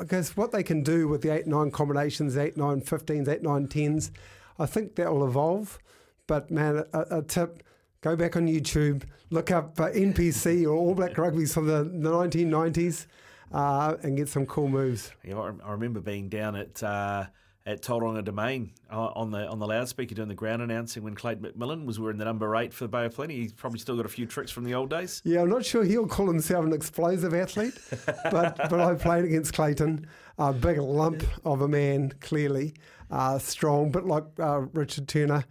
I 0.00 0.04
guess 0.04 0.36
what 0.36 0.52
they 0.52 0.62
can 0.62 0.82
do 0.82 1.06
with 1.08 1.22
the 1.22 1.30
8 1.30 1.46
9 1.46 1.70
combinations, 1.70 2.36
8 2.36 2.56
9 2.56 2.80
15s, 2.80 3.28
8 3.28 3.42
9 3.42 3.68
10s, 3.68 4.10
I 4.58 4.66
think 4.66 4.96
that 4.96 5.12
will 5.12 5.26
evolve. 5.26 5.78
But 6.26 6.50
man, 6.50 6.84
a, 6.92 7.18
a 7.18 7.22
tip 7.22 7.62
go 8.00 8.16
back 8.16 8.36
on 8.36 8.48
YouTube, 8.48 9.04
look 9.30 9.50
up 9.50 9.78
uh, 9.80 9.90
NPC 9.90 10.64
or 10.64 10.70
All 10.70 10.94
Black 10.94 11.16
Rugby 11.18 11.46
from 11.46 11.66
the, 11.66 11.84
the 11.84 12.10
1990s. 12.10 13.06
Uh, 13.52 13.96
and 14.02 14.16
get 14.16 14.30
some 14.30 14.46
cool 14.46 14.66
moves. 14.66 15.12
Yeah, 15.22 15.38
I 15.38 15.72
remember 15.72 16.00
being 16.00 16.30
down 16.30 16.56
at 16.56 16.82
uh, 16.82 17.26
at 17.64 17.80
Tauranga 17.80 18.24
Domain 18.24 18.72
uh, 18.90 19.12
on 19.14 19.30
the 19.30 19.46
on 19.46 19.58
the 19.58 19.66
loudspeaker 19.66 20.14
doing 20.14 20.28
the 20.28 20.34
ground 20.34 20.62
announcing 20.62 21.02
when 21.02 21.14
Clayton 21.14 21.44
McMillan 21.44 21.86
was 21.86 22.00
wearing 22.00 22.18
the 22.18 22.24
number 22.24 22.56
eight 22.56 22.74
for 22.74 22.84
the 22.84 22.88
Bay 22.88 23.04
of 23.06 23.14
Plenty. 23.14 23.36
He's 23.36 23.52
probably 23.52 23.78
still 23.78 23.96
got 23.96 24.06
a 24.06 24.08
few 24.08 24.26
tricks 24.26 24.50
from 24.50 24.64
the 24.64 24.74
old 24.74 24.90
days. 24.90 25.22
Yeah, 25.24 25.42
I'm 25.42 25.50
not 25.50 25.64
sure 25.64 25.84
he'll 25.84 26.08
call 26.08 26.26
himself 26.26 26.64
an 26.64 26.72
explosive 26.72 27.34
athlete, 27.34 27.74
but 28.30 28.56
but 28.56 28.80
I 28.80 28.94
played 28.94 29.24
against 29.24 29.52
Clayton, 29.52 30.06
a 30.38 30.52
big 30.52 30.78
lump 30.78 31.22
of 31.44 31.60
a 31.60 31.68
man, 31.68 32.12
clearly 32.20 32.74
uh, 33.10 33.38
strong, 33.38 33.90
but 33.90 34.06
like 34.06 34.24
uh, 34.40 34.62
Richard 34.72 35.08
Turner. 35.08 35.44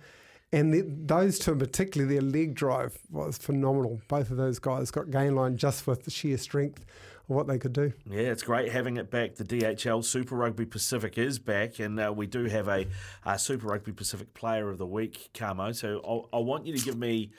And 0.53 0.73
the, 0.73 0.81
those 0.81 1.39
two, 1.39 1.55
particularly 1.55 2.15
their 2.15 2.21
leg 2.21 2.55
drive, 2.55 2.97
was 3.09 3.37
phenomenal. 3.37 4.01
Both 4.09 4.31
of 4.31 4.37
those 4.37 4.59
guys 4.59 4.91
got 4.91 5.09
gain 5.09 5.33
line 5.33 5.55
just 5.55 5.87
with 5.87 6.03
the 6.03 6.11
sheer 6.11 6.37
strength 6.37 6.85
what 7.33 7.47
they 7.47 7.57
could 7.57 7.73
do. 7.73 7.93
Yeah, 8.09 8.21
it's 8.21 8.43
great 8.43 8.71
having 8.71 8.97
it 8.97 9.09
back. 9.09 9.35
The 9.35 9.43
DHL 9.43 10.03
Super 10.03 10.35
Rugby 10.35 10.65
Pacific 10.65 11.17
is 11.17 11.39
back, 11.39 11.79
and 11.79 11.99
uh, 11.99 12.13
we 12.15 12.27
do 12.27 12.45
have 12.45 12.67
a, 12.67 12.87
a, 13.25 13.39
Super 13.39 13.67
Rugby 13.67 13.91
Pacific 13.91 14.33
Player 14.33 14.69
of 14.69 14.77
the 14.77 14.85
Week, 14.85 15.29
Kamo. 15.33 15.71
So 15.71 16.01
I'll, 16.05 16.29
I 16.33 16.41
want 16.41 16.65
you 16.65 16.75
to 16.77 16.83
give 16.83 16.97
me 16.97 17.31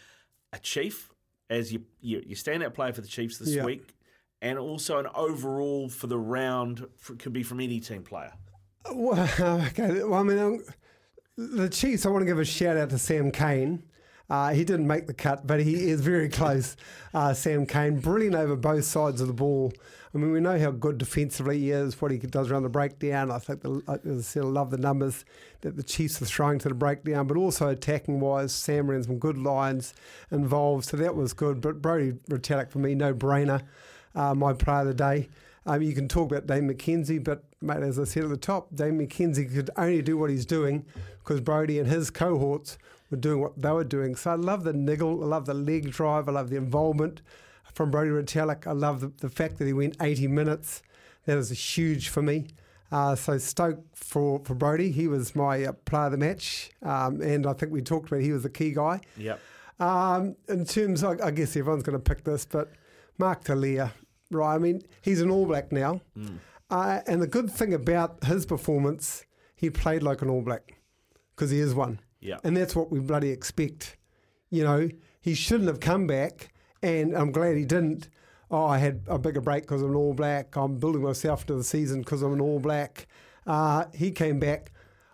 a 0.52 0.58
chief 0.58 1.10
as 1.50 1.72
your, 1.72 1.82
your, 2.00 2.22
your 2.22 2.36
standout 2.36 2.74
player 2.74 2.92
for 2.92 3.00
the 3.00 3.08
Chiefs 3.08 3.38
this 3.38 3.50
yeah. 3.50 3.64
week, 3.64 3.94
and 4.40 4.58
also 4.58 4.98
an 4.98 5.06
overall 5.14 5.88
for 5.88 6.06
the 6.06 6.18
round. 6.18 6.86
For, 6.98 7.14
could 7.14 7.32
be 7.32 7.42
from 7.42 7.60
any 7.60 7.80
team 7.80 8.02
player. 8.02 8.32
Well, 8.92 9.28
okay. 9.68 10.02
Well, 10.02 10.14
I 10.14 10.22
mean, 10.22 10.38
um, 10.38 10.64
the 11.36 11.68
Chiefs. 11.68 12.06
I 12.06 12.10
want 12.10 12.22
to 12.22 12.26
give 12.26 12.38
a 12.38 12.44
shout 12.44 12.76
out 12.76 12.90
to 12.90 12.98
Sam 12.98 13.30
Cane. 13.30 13.84
Uh, 14.32 14.54
he 14.54 14.64
didn't 14.64 14.86
make 14.86 15.06
the 15.06 15.12
cut, 15.12 15.46
but 15.46 15.60
he 15.60 15.90
is 15.90 16.00
very 16.00 16.26
close. 16.40 16.74
Uh, 17.12 17.34
Sam 17.34 17.66
Cane, 17.66 18.00
brilliant 18.00 18.34
over 18.34 18.56
both 18.56 18.86
sides 18.86 19.20
of 19.20 19.26
the 19.26 19.34
ball. 19.34 19.74
I 20.14 20.18
mean, 20.18 20.32
we 20.32 20.40
know 20.40 20.58
how 20.58 20.70
good 20.70 20.96
defensively 20.96 21.58
he 21.58 21.70
is, 21.70 22.00
what 22.00 22.10
he 22.10 22.16
does 22.16 22.50
around 22.50 22.62
the 22.62 22.70
breakdown. 22.70 23.30
I 23.30 23.38
think, 23.38 23.60
the, 23.60 23.82
as 24.06 24.18
I 24.18 24.22
said, 24.22 24.44
I 24.44 24.46
love 24.46 24.70
the 24.70 24.78
numbers 24.78 25.26
that 25.60 25.76
the 25.76 25.82
Chiefs 25.82 26.22
are 26.22 26.24
throwing 26.24 26.58
to 26.60 26.70
the 26.70 26.74
breakdown, 26.74 27.26
but 27.26 27.36
also 27.36 27.68
attacking 27.68 28.20
wise, 28.20 28.54
Sam 28.54 28.88
ran 28.88 29.02
some 29.02 29.18
good 29.18 29.36
lines 29.36 29.92
involved, 30.30 30.86
so 30.86 30.96
that 30.96 31.14
was 31.14 31.34
good. 31.34 31.60
But 31.60 31.82
Brodie 31.82 32.12
Retallick, 32.30 32.70
for 32.70 32.78
me, 32.78 32.94
no 32.94 33.12
brainer, 33.12 33.62
uh, 34.14 34.34
my 34.34 34.54
player 34.54 34.80
of 34.80 34.86
the 34.86 34.94
day. 34.94 35.28
Um, 35.64 35.82
you 35.82 35.94
can 35.94 36.08
talk 36.08 36.30
about 36.30 36.46
Dave 36.46 36.62
McKenzie, 36.62 37.22
but 37.22 37.44
mate, 37.60 37.82
as 37.82 37.98
I 37.98 38.04
said 38.04 38.24
at 38.24 38.30
the 38.30 38.36
top, 38.36 38.74
Dave 38.74 38.92
McKenzie 38.92 39.52
could 39.52 39.70
only 39.76 40.02
do 40.02 40.18
what 40.18 40.30
he's 40.30 40.46
doing 40.46 40.84
because 41.22 41.40
Brodie 41.40 41.78
and 41.78 41.88
his 41.88 42.10
cohorts 42.10 42.78
were 43.10 43.16
doing 43.16 43.40
what 43.40 43.60
they 43.60 43.70
were 43.70 43.84
doing. 43.84 44.16
So 44.16 44.32
I 44.32 44.34
love 44.34 44.64
the 44.64 44.72
niggle, 44.72 45.22
I 45.22 45.26
love 45.26 45.46
the 45.46 45.54
leg 45.54 45.90
drive, 45.90 46.28
I 46.28 46.32
love 46.32 46.50
the 46.50 46.56
involvement 46.56 47.22
from 47.74 47.90
Brodie 47.90 48.10
Retallick. 48.10 48.66
I 48.66 48.72
love 48.72 49.00
the, 49.00 49.12
the 49.18 49.28
fact 49.28 49.58
that 49.58 49.66
he 49.66 49.72
went 49.72 49.96
80 50.00 50.28
minutes. 50.28 50.82
That 51.26 51.38
is 51.38 51.50
huge 51.50 52.08
for 52.08 52.22
me. 52.22 52.46
Uh, 52.90 53.14
so 53.14 53.38
stoked 53.38 53.96
for, 53.96 54.40
for 54.44 54.54
Brodie. 54.54 54.90
He 54.92 55.08
was 55.08 55.34
my 55.34 55.64
uh, 55.64 55.72
player 55.72 56.06
of 56.06 56.12
the 56.12 56.18
match, 56.18 56.70
um, 56.82 57.22
and 57.22 57.46
I 57.46 57.54
think 57.54 57.72
we 57.72 57.80
talked 57.80 58.08
about 58.08 58.20
he 58.20 58.32
was 58.32 58.42
the 58.42 58.50
key 58.50 58.72
guy. 58.72 59.00
Yep. 59.16 59.40
Um, 59.80 60.36
in 60.48 60.66
terms, 60.66 61.02
I, 61.02 61.16
I 61.24 61.30
guess 61.30 61.56
everyone's 61.56 61.84
going 61.84 61.98
to 61.98 62.02
pick 62.02 62.24
this, 62.24 62.44
but 62.44 62.70
Mark 63.16 63.44
Telea, 63.44 63.92
right? 64.34 64.54
I 64.54 64.58
mean, 64.58 64.82
he's 65.00 65.20
an 65.20 65.30
All 65.30 65.46
Black 65.46 65.72
now, 65.72 66.00
mm. 66.16 66.38
uh, 66.70 67.00
and 67.06 67.22
the 67.22 67.26
good 67.26 67.50
thing 67.50 67.74
about 67.74 68.24
his 68.24 68.46
performance, 68.46 69.24
he 69.54 69.70
played 69.70 70.02
like 70.02 70.22
an 70.22 70.30
All 70.30 70.42
Black 70.42 70.74
because 71.34 71.50
he 71.50 71.60
is 71.60 71.74
one. 71.74 72.00
Yeah. 72.20 72.38
And 72.44 72.56
that's 72.56 72.76
what 72.76 72.90
we 72.90 73.00
bloody 73.00 73.30
expect. 73.30 73.96
You 74.50 74.64
know, 74.64 74.88
he 75.20 75.34
shouldn't 75.34 75.68
have 75.68 75.80
come 75.80 76.06
back, 76.06 76.52
and 76.82 77.16
I'm 77.16 77.32
glad 77.32 77.56
he 77.56 77.64
didn't. 77.64 78.08
Oh, 78.50 78.66
I 78.66 78.78
had 78.78 79.02
a 79.06 79.18
bigger 79.18 79.40
break 79.40 79.64
because 79.64 79.82
I'm 79.82 79.90
an 79.90 79.96
All 79.96 80.14
Black. 80.14 80.56
I'm 80.56 80.78
building 80.78 81.02
myself 81.02 81.46
to 81.46 81.54
the 81.54 81.64
season 81.64 82.00
because 82.00 82.22
I'm 82.22 82.32
an 82.32 82.40
All 82.40 82.60
Black. 82.60 83.06
Uh, 83.46 83.86
he 83.94 84.10
came 84.10 84.38
back. 84.38 84.72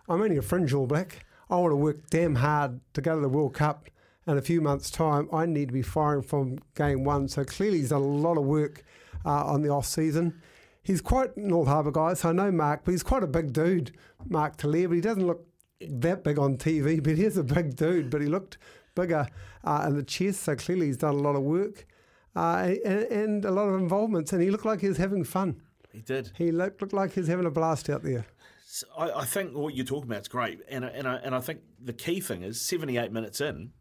I'm 0.09 0.21
only 0.21 0.37
a 0.37 0.43
fringe 0.43 0.75
All 0.75 0.87
Black. 0.87 1.25
I 1.51 1.57
want 1.57 1.73
to 1.73 1.77
work 1.77 2.11
damn 2.11 2.35
hard 2.35 2.81
to 2.95 3.01
go 3.01 3.15
to 3.15 3.21
the 3.21 3.29
World 3.29 3.55
Cup 3.55 3.89
in 4.27 4.37
a 4.37 4.43
few 4.43 4.61
months' 4.61 4.91
time. 4.91 5.29
I 5.33 5.47
need 5.47 5.69
to 5.69 5.73
be 5.73 5.83
firing 5.83 6.23
from 6.23 6.59
game 6.75 7.05
one. 7.05 7.29
So 7.29 7.45
clearly, 7.45 7.79
he's 7.79 7.91
done 7.91 8.03
a 8.03 8.05
lot 8.05 8.37
of 8.37 8.45
work 8.45 8.85
uh, 9.29 9.45
on 9.45 9.63
the 9.63 9.69
off 9.69 9.87
season. 9.87 10.41
He's 10.83 11.01
quite 11.01 11.37
North 11.37 11.69
Harbour 11.69 11.91
guy, 11.91 12.15
so 12.15 12.31
I 12.31 12.33
know 12.33 12.51
Mark, 12.51 12.85
but 12.85 12.93
he's 12.93 13.03
quite 13.03 13.23
a 13.23 13.27
big 13.27 13.53
dude, 13.53 13.93
Mark 14.27 14.57
Telea, 14.57 14.89
but 14.89 14.95
he 14.95 15.01
doesn't 15.03 15.27
look 15.27 15.47
that 15.81 16.25
big 16.25 16.39
on 16.39 16.57
TV, 16.57 17.03
but 17.03 17.17
he 17.17 17.25
is 17.25 17.37
a 17.37 17.45
big 17.45 17.77
dude, 17.77 18.11
but 18.11 18.23
he 18.23 18.27
looked 18.27 18.59
bigger 18.95 19.29
uh, 19.65 19.85
in 19.87 19.97
the 19.97 20.03
chest, 20.03 20.43
so 20.43 20.57
clearly 20.57 20.87
he's 20.87 20.97
done 20.97 21.15
a 21.15 21.19
lot 21.19 21.37
of 21.37 21.43
work 21.43 21.87
uh, 22.35 22.75
and, 22.85 23.03
and, 23.05 23.45
a 23.45 23.51
lot 23.51 23.69
of 23.69 23.81
involvements, 23.81 24.33
and 24.33 24.43
he 24.43 24.51
looked 24.51 24.65
like 24.65 24.81
he 24.81 24.89
was 24.89 24.97
having 24.97 25.25
fun. 25.25 25.61
He 25.93 26.01
did. 26.01 26.31
He 26.37 26.53
looked, 26.53 26.81
looked 26.81 26.93
like 26.93 27.13
he 27.13 27.21
was 27.21 27.29
having 27.29 27.47
a 27.47 27.51
blast 27.51 27.91
out 27.91 28.03
there. 28.03 28.27
So 28.67 28.87
I, 28.97 29.21
I, 29.21 29.25
think 29.25 29.57
what 29.57 29.75
you're 29.75 29.87
talking 29.87 30.11
about 30.11 30.23
is 30.23 30.29
great, 30.29 30.61
and 30.69 30.85
and 30.85 31.09
I, 31.09 31.17
and 31.17 31.35
I 31.35 31.41
think 31.41 31.61
the 31.83 31.95
key 31.95 32.21
thing 32.21 32.43
is 32.43 32.61
78 32.61 33.11
minutes 33.11 33.41
in, 33.41 33.73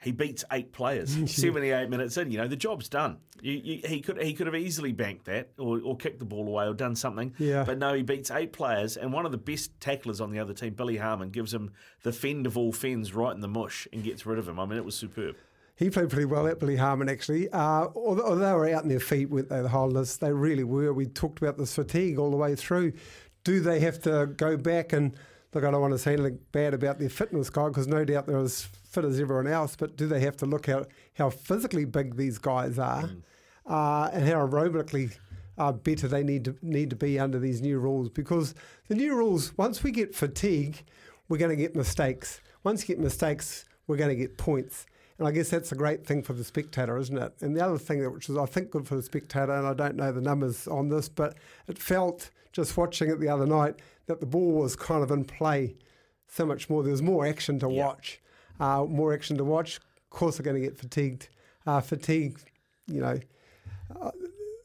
he 0.00 0.12
beats 0.12 0.44
eight 0.52 0.72
players. 0.72 1.10
78 1.30 1.90
minutes 1.90 2.16
in, 2.16 2.30
you 2.30 2.38
know, 2.38 2.48
the 2.48 2.56
job's 2.56 2.88
done. 2.88 3.18
You, 3.42 3.52
you, 3.52 3.80
he 3.84 4.00
could 4.00 4.20
he 4.20 4.34
could 4.34 4.46
have 4.46 4.56
easily 4.56 4.92
banked 4.92 5.26
that 5.26 5.50
or, 5.58 5.80
or 5.82 5.96
kicked 5.96 6.18
the 6.18 6.24
ball 6.24 6.46
away 6.46 6.66
or 6.66 6.74
done 6.74 6.94
something. 6.96 7.34
Yeah. 7.38 7.64
But 7.64 7.78
no, 7.78 7.94
he 7.94 8.02
beats 8.02 8.30
eight 8.30 8.52
players, 8.52 8.96
and 8.96 9.12
one 9.12 9.24
of 9.24 9.32
the 9.32 9.38
best 9.38 9.78
tacklers 9.80 10.20
on 10.20 10.30
the 10.30 10.38
other 10.38 10.52
team, 10.52 10.74
Billy 10.74 10.96
Harmon, 10.96 11.30
gives 11.30 11.54
him 11.54 11.72
the 12.02 12.12
fend 12.12 12.46
of 12.46 12.58
all 12.58 12.72
fends 12.72 13.14
right 13.14 13.34
in 13.34 13.40
the 13.40 13.48
mush 13.48 13.88
and 13.92 14.02
gets 14.02 14.26
rid 14.26 14.38
of 14.38 14.48
him. 14.48 14.58
I 14.58 14.66
mean, 14.66 14.78
it 14.78 14.84
was 14.84 14.94
superb. 14.94 15.36
He 15.76 15.88
played 15.88 16.10
pretty 16.10 16.26
well 16.26 16.46
at 16.46 16.58
Billy 16.58 16.76
Harmon, 16.76 17.08
actually. 17.08 17.48
Uh, 17.48 17.86
although 17.94 18.36
they 18.36 18.52
were 18.52 18.68
out 18.68 18.82
in 18.82 18.90
their 18.90 19.00
feet, 19.00 19.30
weren't 19.30 19.48
they, 19.48 19.62
the 19.62 19.70
Highlanders? 19.70 20.18
They 20.18 20.30
really 20.30 20.64
were. 20.64 20.92
We 20.92 21.06
talked 21.06 21.38
about 21.38 21.56
this 21.56 21.74
fatigue 21.74 22.18
all 22.18 22.30
the 22.30 22.36
way 22.36 22.54
through. 22.54 22.92
Do 23.44 23.60
they 23.60 23.80
have 23.80 24.02
to 24.02 24.26
go 24.26 24.58
back 24.58 24.92
and 24.92 25.14
look? 25.54 25.64
I 25.64 25.70
don't 25.70 25.80
want 25.80 25.94
to 25.94 25.98
say 25.98 26.14
anything 26.14 26.38
bad 26.52 26.74
about 26.74 26.98
their 26.98 27.08
fitness 27.08 27.50
guy 27.50 27.68
because 27.68 27.86
no 27.86 28.04
doubt 28.04 28.26
they're 28.26 28.38
as 28.38 28.62
fit 28.62 29.04
as 29.04 29.20
everyone 29.20 29.46
else. 29.46 29.76
But 29.76 29.96
do 29.96 30.06
they 30.06 30.20
have 30.20 30.36
to 30.38 30.46
look 30.46 30.68
at 30.68 30.88
how 31.14 31.30
physically 31.30 31.84
big 31.84 32.16
these 32.16 32.38
guys 32.38 32.78
are 32.78 33.04
mm. 33.04 33.22
uh, 33.66 34.10
and 34.12 34.26
how 34.28 34.46
aerobically 34.46 35.16
uh, 35.58 35.72
better 35.72 36.08
they 36.08 36.22
need 36.22 36.44
to 36.46 36.56
need 36.62 36.90
to 36.90 36.96
be 36.96 37.18
under 37.18 37.38
these 37.38 37.60
new 37.60 37.78
rules? 37.78 38.08
Because 38.08 38.54
the 38.88 38.94
new 38.94 39.14
rules, 39.14 39.56
once 39.56 39.82
we 39.82 39.90
get 39.90 40.14
fatigue, 40.14 40.82
we're 41.28 41.38
going 41.38 41.50
to 41.50 41.56
get 41.56 41.76
mistakes. 41.76 42.40
Once 42.64 42.82
you 42.82 42.94
get 42.94 43.02
mistakes, 43.02 43.64
we're 43.86 43.96
going 43.96 44.10
to 44.10 44.16
get 44.16 44.36
points. 44.36 44.86
And 45.20 45.28
I 45.28 45.32
guess 45.32 45.50
that's 45.50 45.70
a 45.70 45.74
great 45.74 46.06
thing 46.06 46.22
for 46.22 46.32
the 46.32 46.42
spectator, 46.42 46.96
isn't 46.96 47.18
it? 47.18 47.34
And 47.42 47.54
the 47.54 47.62
other 47.62 47.76
thing 47.76 48.00
that, 48.00 48.10
which 48.10 48.30
is, 48.30 48.38
I 48.38 48.46
think, 48.46 48.70
good 48.70 48.88
for 48.88 48.96
the 48.96 49.02
spectator, 49.02 49.52
and 49.52 49.66
I 49.66 49.74
don't 49.74 49.94
know 49.94 50.10
the 50.12 50.22
numbers 50.22 50.66
on 50.66 50.88
this, 50.88 51.10
but 51.10 51.36
it 51.68 51.78
felt 51.78 52.30
just 52.52 52.74
watching 52.74 53.10
it 53.10 53.20
the 53.20 53.28
other 53.28 53.44
night 53.44 53.76
that 54.06 54.20
the 54.20 54.26
ball 54.26 54.52
was 54.52 54.74
kind 54.76 55.02
of 55.02 55.10
in 55.10 55.26
play 55.26 55.76
so 56.26 56.46
much 56.46 56.70
more. 56.70 56.82
There 56.82 56.90
was 56.90 57.02
more 57.02 57.26
action 57.26 57.58
to 57.58 57.70
yeah. 57.70 57.84
watch, 57.84 58.18
uh, 58.60 58.86
more 58.88 59.12
action 59.12 59.36
to 59.36 59.44
watch. 59.44 59.76
Of 59.76 60.08
course, 60.08 60.38
they're 60.38 60.44
going 60.44 60.58
to 60.58 60.66
get 60.66 60.78
fatigued. 60.78 61.28
Uh, 61.66 61.82
fatigue, 61.82 62.38
you 62.86 63.02
know. 63.02 63.20
Uh, 64.00 64.12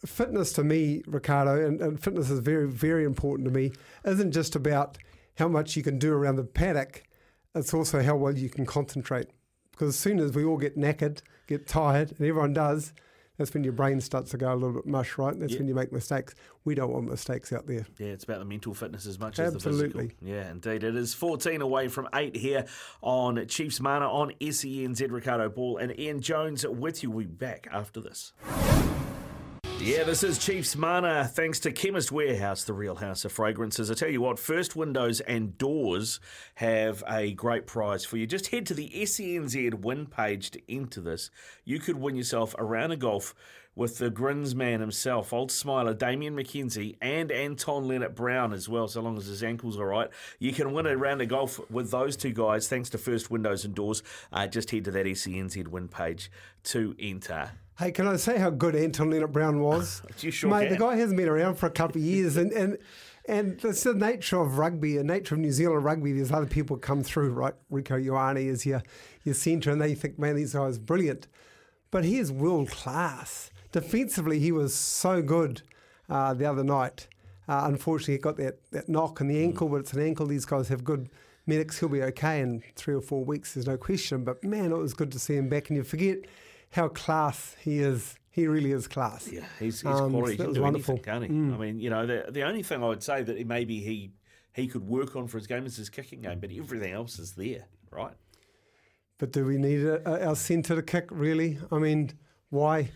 fitness 0.05 0.53
to 0.53 0.63
me, 0.63 1.03
Riccardo, 1.05 1.67
and, 1.67 1.81
and 1.81 2.01
fitness 2.01 2.29
is 2.29 2.39
very, 2.39 2.69
very 2.69 3.03
important 3.03 3.45
to 3.49 3.53
me, 3.53 3.73
isn't 4.05 4.31
just 4.31 4.55
about 4.55 4.97
how 5.37 5.49
much 5.49 5.75
you 5.75 5.83
can 5.83 5.99
do 5.99 6.13
around 6.13 6.37
the 6.37 6.45
paddock, 6.45 7.03
it's 7.53 7.73
also 7.73 8.01
how 8.01 8.15
well 8.15 8.37
you 8.37 8.47
can 8.47 8.65
concentrate. 8.65 9.27
Because 9.75 9.89
as 9.89 9.99
soon 9.99 10.19
as 10.19 10.31
we 10.31 10.45
all 10.45 10.57
get 10.57 10.77
knackered, 10.77 11.21
get 11.47 11.67
tired, 11.67 12.11
and 12.11 12.21
everyone 12.21 12.53
does, 12.53 12.93
that's 13.37 13.53
when 13.53 13.65
your 13.65 13.73
brain 13.73 13.99
starts 13.99 14.31
to 14.31 14.37
go 14.37 14.53
a 14.53 14.55
little 14.55 14.73
bit 14.73 14.85
mush, 14.85 15.17
right? 15.17 15.37
That's 15.37 15.57
when 15.57 15.67
you 15.67 15.75
make 15.75 15.91
mistakes. 15.91 16.33
We 16.63 16.75
don't 16.75 16.93
want 16.93 17.09
mistakes 17.09 17.51
out 17.51 17.67
there. 17.67 17.85
Yeah, 17.97 18.07
it's 18.07 18.23
about 18.23 18.39
the 18.39 18.45
mental 18.45 18.73
fitness 18.73 19.05
as 19.05 19.19
much 19.19 19.37
Absolutely. 19.37 19.67
as 19.67 19.91
the 19.91 19.99
physical. 19.99 20.17
Yeah, 20.21 20.49
indeed. 20.49 20.85
It 20.85 20.95
is 20.95 21.13
14 21.13 21.61
away 21.61 21.89
from 21.89 22.07
8 22.15 22.37
here 22.37 22.65
on 23.01 23.45
Chiefs 23.47 23.81
Mana 23.81 24.09
on 24.09 24.31
SENZ 24.39 25.11
Riccardo 25.11 25.49
Ball 25.49 25.77
and 25.77 25.99
Ian 25.99 26.21
Jones 26.21 26.65
with 26.65 27.03
you. 27.03 27.11
We'll 27.11 27.25
be 27.25 27.33
back 27.33 27.67
after 27.69 27.99
this. 27.99 28.31
Yeah, 29.79 30.03
this 30.03 30.23
is 30.23 30.39
Chiefs 30.39 30.75
Mana, 30.75 31.25
thanks 31.25 31.59
to 31.59 31.71
Chemist 31.71 32.11
Warehouse, 32.11 32.63
the 32.63 32.73
real 32.73 32.95
house 32.95 33.23
of 33.23 33.31
fragrances. 33.31 33.91
I 33.91 33.93
tell 33.93 34.09
you 34.09 34.21
what, 34.21 34.39
First 34.39 34.75
Windows 34.75 35.19
and 35.21 35.57
Doors 35.59 36.19
have 36.55 37.03
a 37.07 37.33
great 37.33 37.67
prize 37.67 38.03
for 38.03 38.17
you. 38.17 38.25
Just 38.25 38.47
head 38.47 38.65
to 38.65 38.73
the 38.73 38.89
SENZ 38.89 39.75
win 39.75 40.07
page 40.07 40.49
to 40.51 40.61
enter 40.73 41.01
this. 41.01 41.29
You 41.65 41.79
could 41.79 41.97
win 41.97 42.15
yourself 42.15 42.55
a 42.57 42.63
round 42.63 42.93
of 42.93 42.99
golf 42.99 43.35
with 43.75 43.99
the 43.99 44.09
grins 44.09 44.55
man 44.55 44.79
himself, 44.79 45.31
old 45.33 45.51
smiler 45.51 45.93
Damian 45.93 46.35
McKenzie, 46.35 46.97
and 47.01 47.31
Anton 47.31 47.83
Lienert-Brown 47.83 48.53
as 48.53 48.67
well, 48.67 48.87
so 48.87 49.01
long 49.01 49.17
as 49.17 49.27
his 49.27 49.43
ankle's 49.43 49.77
all 49.77 49.85
right. 49.85 50.09
You 50.39 50.53
can 50.53 50.73
win 50.73 50.87
a 50.87 50.97
round 50.97 51.21
of 51.21 51.27
golf 51.27 51.59
with 51.69 51.91
those 51.91 52.15
two 52.15 52.31
guys 52.31 52.67
thanks 52.67 52.89
to 52.91 52.97
First 52.97 53.29
Windows 53.29 53.65
and 53.65 53.75
Doors. 53.75 54.01
Uh, 54.31 54.47
just 54.47 54.71
head 54.71 54.85
to 54.85 54.91
that 54.91 55.05
SENZ 55.05 55.67
win 55.67 55.89
page 55.89 56.31
to 56.63 56.95
enter. 56.97 57.51
Hey, 57.77 57.91
can 57.91 58.07
I 58.07 58.15
say 58.15 58.37
how 58.37 58.51
good 58.51 58.73
Anton 58.73 59.11
Lienert-Brown 59.11 59.59
was? 59.59 60.01
you 60.19 60.31
sure 60.31 60.49
Mate, 60.49 60.69
can. 60.69 60.73
the 60.73 60.79
guy 60.79 60.95
hasn't 60.95 61.17
been 61.17 61.27
around 61.27 61.55
for 61.55 61.65
a 61.65 61.71
couple 61.71 61.99
of 61.99 62.05
years, 62.05 62.37
and 62.37 62.51
and 62.53 62.77
and 63.27 63.59
that's 63.59 63.83
the 63.83 63.93
nature 63.93 64.39
of 64.39 64.57
rugby, 64.57 64.95
the 64.95 65.03
nature 65.03 65.35
of 65.35 65.41
New 65.41 65.51
Zealand 65.51 65.83
rugby. 65.83 66.13
There's 66.13 66.31
other 66.31 66.45
people 66.45 66.77
come 66.77 67.03
through, 67.03 67.31
right? 67.31 67.53
Rieko 67.69 68.01
Ioane 68.01 68.45
is 68.45 68.65
your 68.65 68.81
your 69.25 69.35
centre, 69.35 69.71
and 69.71 69.81
they 69.81 69.93
think, 69.93 70.17
man, 70.17 70.35
these 70.35 70.53
guys 70.53 70.77
are 70.77 70.81
brilliant, 70.81 71.27
but 71.91 72.05
he 72.05 72.17
is 72.17 72.31
world 72.31 72.69
class. 72.69 73.51
Defensively, 73.73 74.39
he 74.39 74.53
was 74.53 74.73
so 74.73 75.21
good 75.21 75.61
uh, 76.09 76.33
the 76.33 76.45
other 76.45 76.63
night. 76.63 77.09
Uh, 77.47 77.63
unfortunately, 77.65 78.13
he 78.13 78.19
got 78.19 78.37
that, 78.37 78.59
that 78.71 78.87
knock 78.87 79.19
in 79.19 79.27
the 79.27 79.43
ankle, 79.43 79.67
but 79.67 79.81
it's 79.81 79.91
an 79.91 80.01
ankle. 80.01 80.25
These 80.25 80.45
guys 80.45 80.69
have 80.69 80.85
good 80.85 81.09
medics. 81.45 81.79
He'll 81.79 81.89
be 81.89 82.01
okay 82.03 82.39
in 82.39 82.63
three 82.75 82.95
or 82.95 83.01
four 83.01 83.25
weeks. 83.25 83.53
There's 83.53 83.67
no 83.67 83.77
question. 83.77 84.23
But 84.23 84.43
man, 84.43 84.71
it 84.71 84.77
was 84.77 84.93
good 84.93 85.11
to 85.11 85.19
see 85.19 85.35
him 85.35 85.49
back. 85.49 85.69
And 85.69 85.77
you 85.77 85.83
forget 85.83 86.19
how 86.75 86.89
class 86.89 87.55
he 87.59 87.79
is. 87.79 88.15
He 88.29 88.47
really 88.47 88.73
is 88.73 88.87
class. 88.87 89.29
Yeah, 89.31 89.45
he's, 89.59 89.81
he's 89.81 89.85
um, 89.85 90.11
quality. 90.11 90.35
So 90.35 90.43
that 90.43 90.49
was 90.49 90.59
wonderful. 90.59 90.95
Anything, 90.95 91.13
can't 91.13 91.23
he? 91.23 91.29
Mm. 91.29 91.53
I 91.53 91.57
mean, 91.57 91.79
you 91.79 91.89
know, 91.89 92.05
the 92.05 92.25
the 92.29 92.43
only 92.43 92.63
thing 92.63 92.83
I 92.83 92.87
would 92.87 93.01
say 93.01 93.23
that 93.23 93.47
maybe 93.47 93.79
he 93.79 94.11
he 94.53 94.67
could 94.67 94.85
work 94.85 95.15
on 95.15 95.27
for 95.27 95.37
his 95.37 95.47
game 95.47 95.65
is 95.65 95.77
his 95.77 95.89
kicking 95.89 96.21
game, 96.21 96.39
but 96.39 96.51
everything 96.51 96.91
else 96.91 97.17
is 97.17 97.33
there, 97.33 97.65
right? 97.91 98.13
But 99.17 99.31
do 99.31 99.45
we 99.45 99.57
need 99.57 99.85
a, 99.85 100.07
a, 100.07 100.27
our 100.27 100.35
centre 100.35 100.75
to 100.75 100.83
kick? 100.83 101.07
Really? 101.11 101.59
I 101.71 101.79
mean, 101.79 102.11
why? 102.49 102.91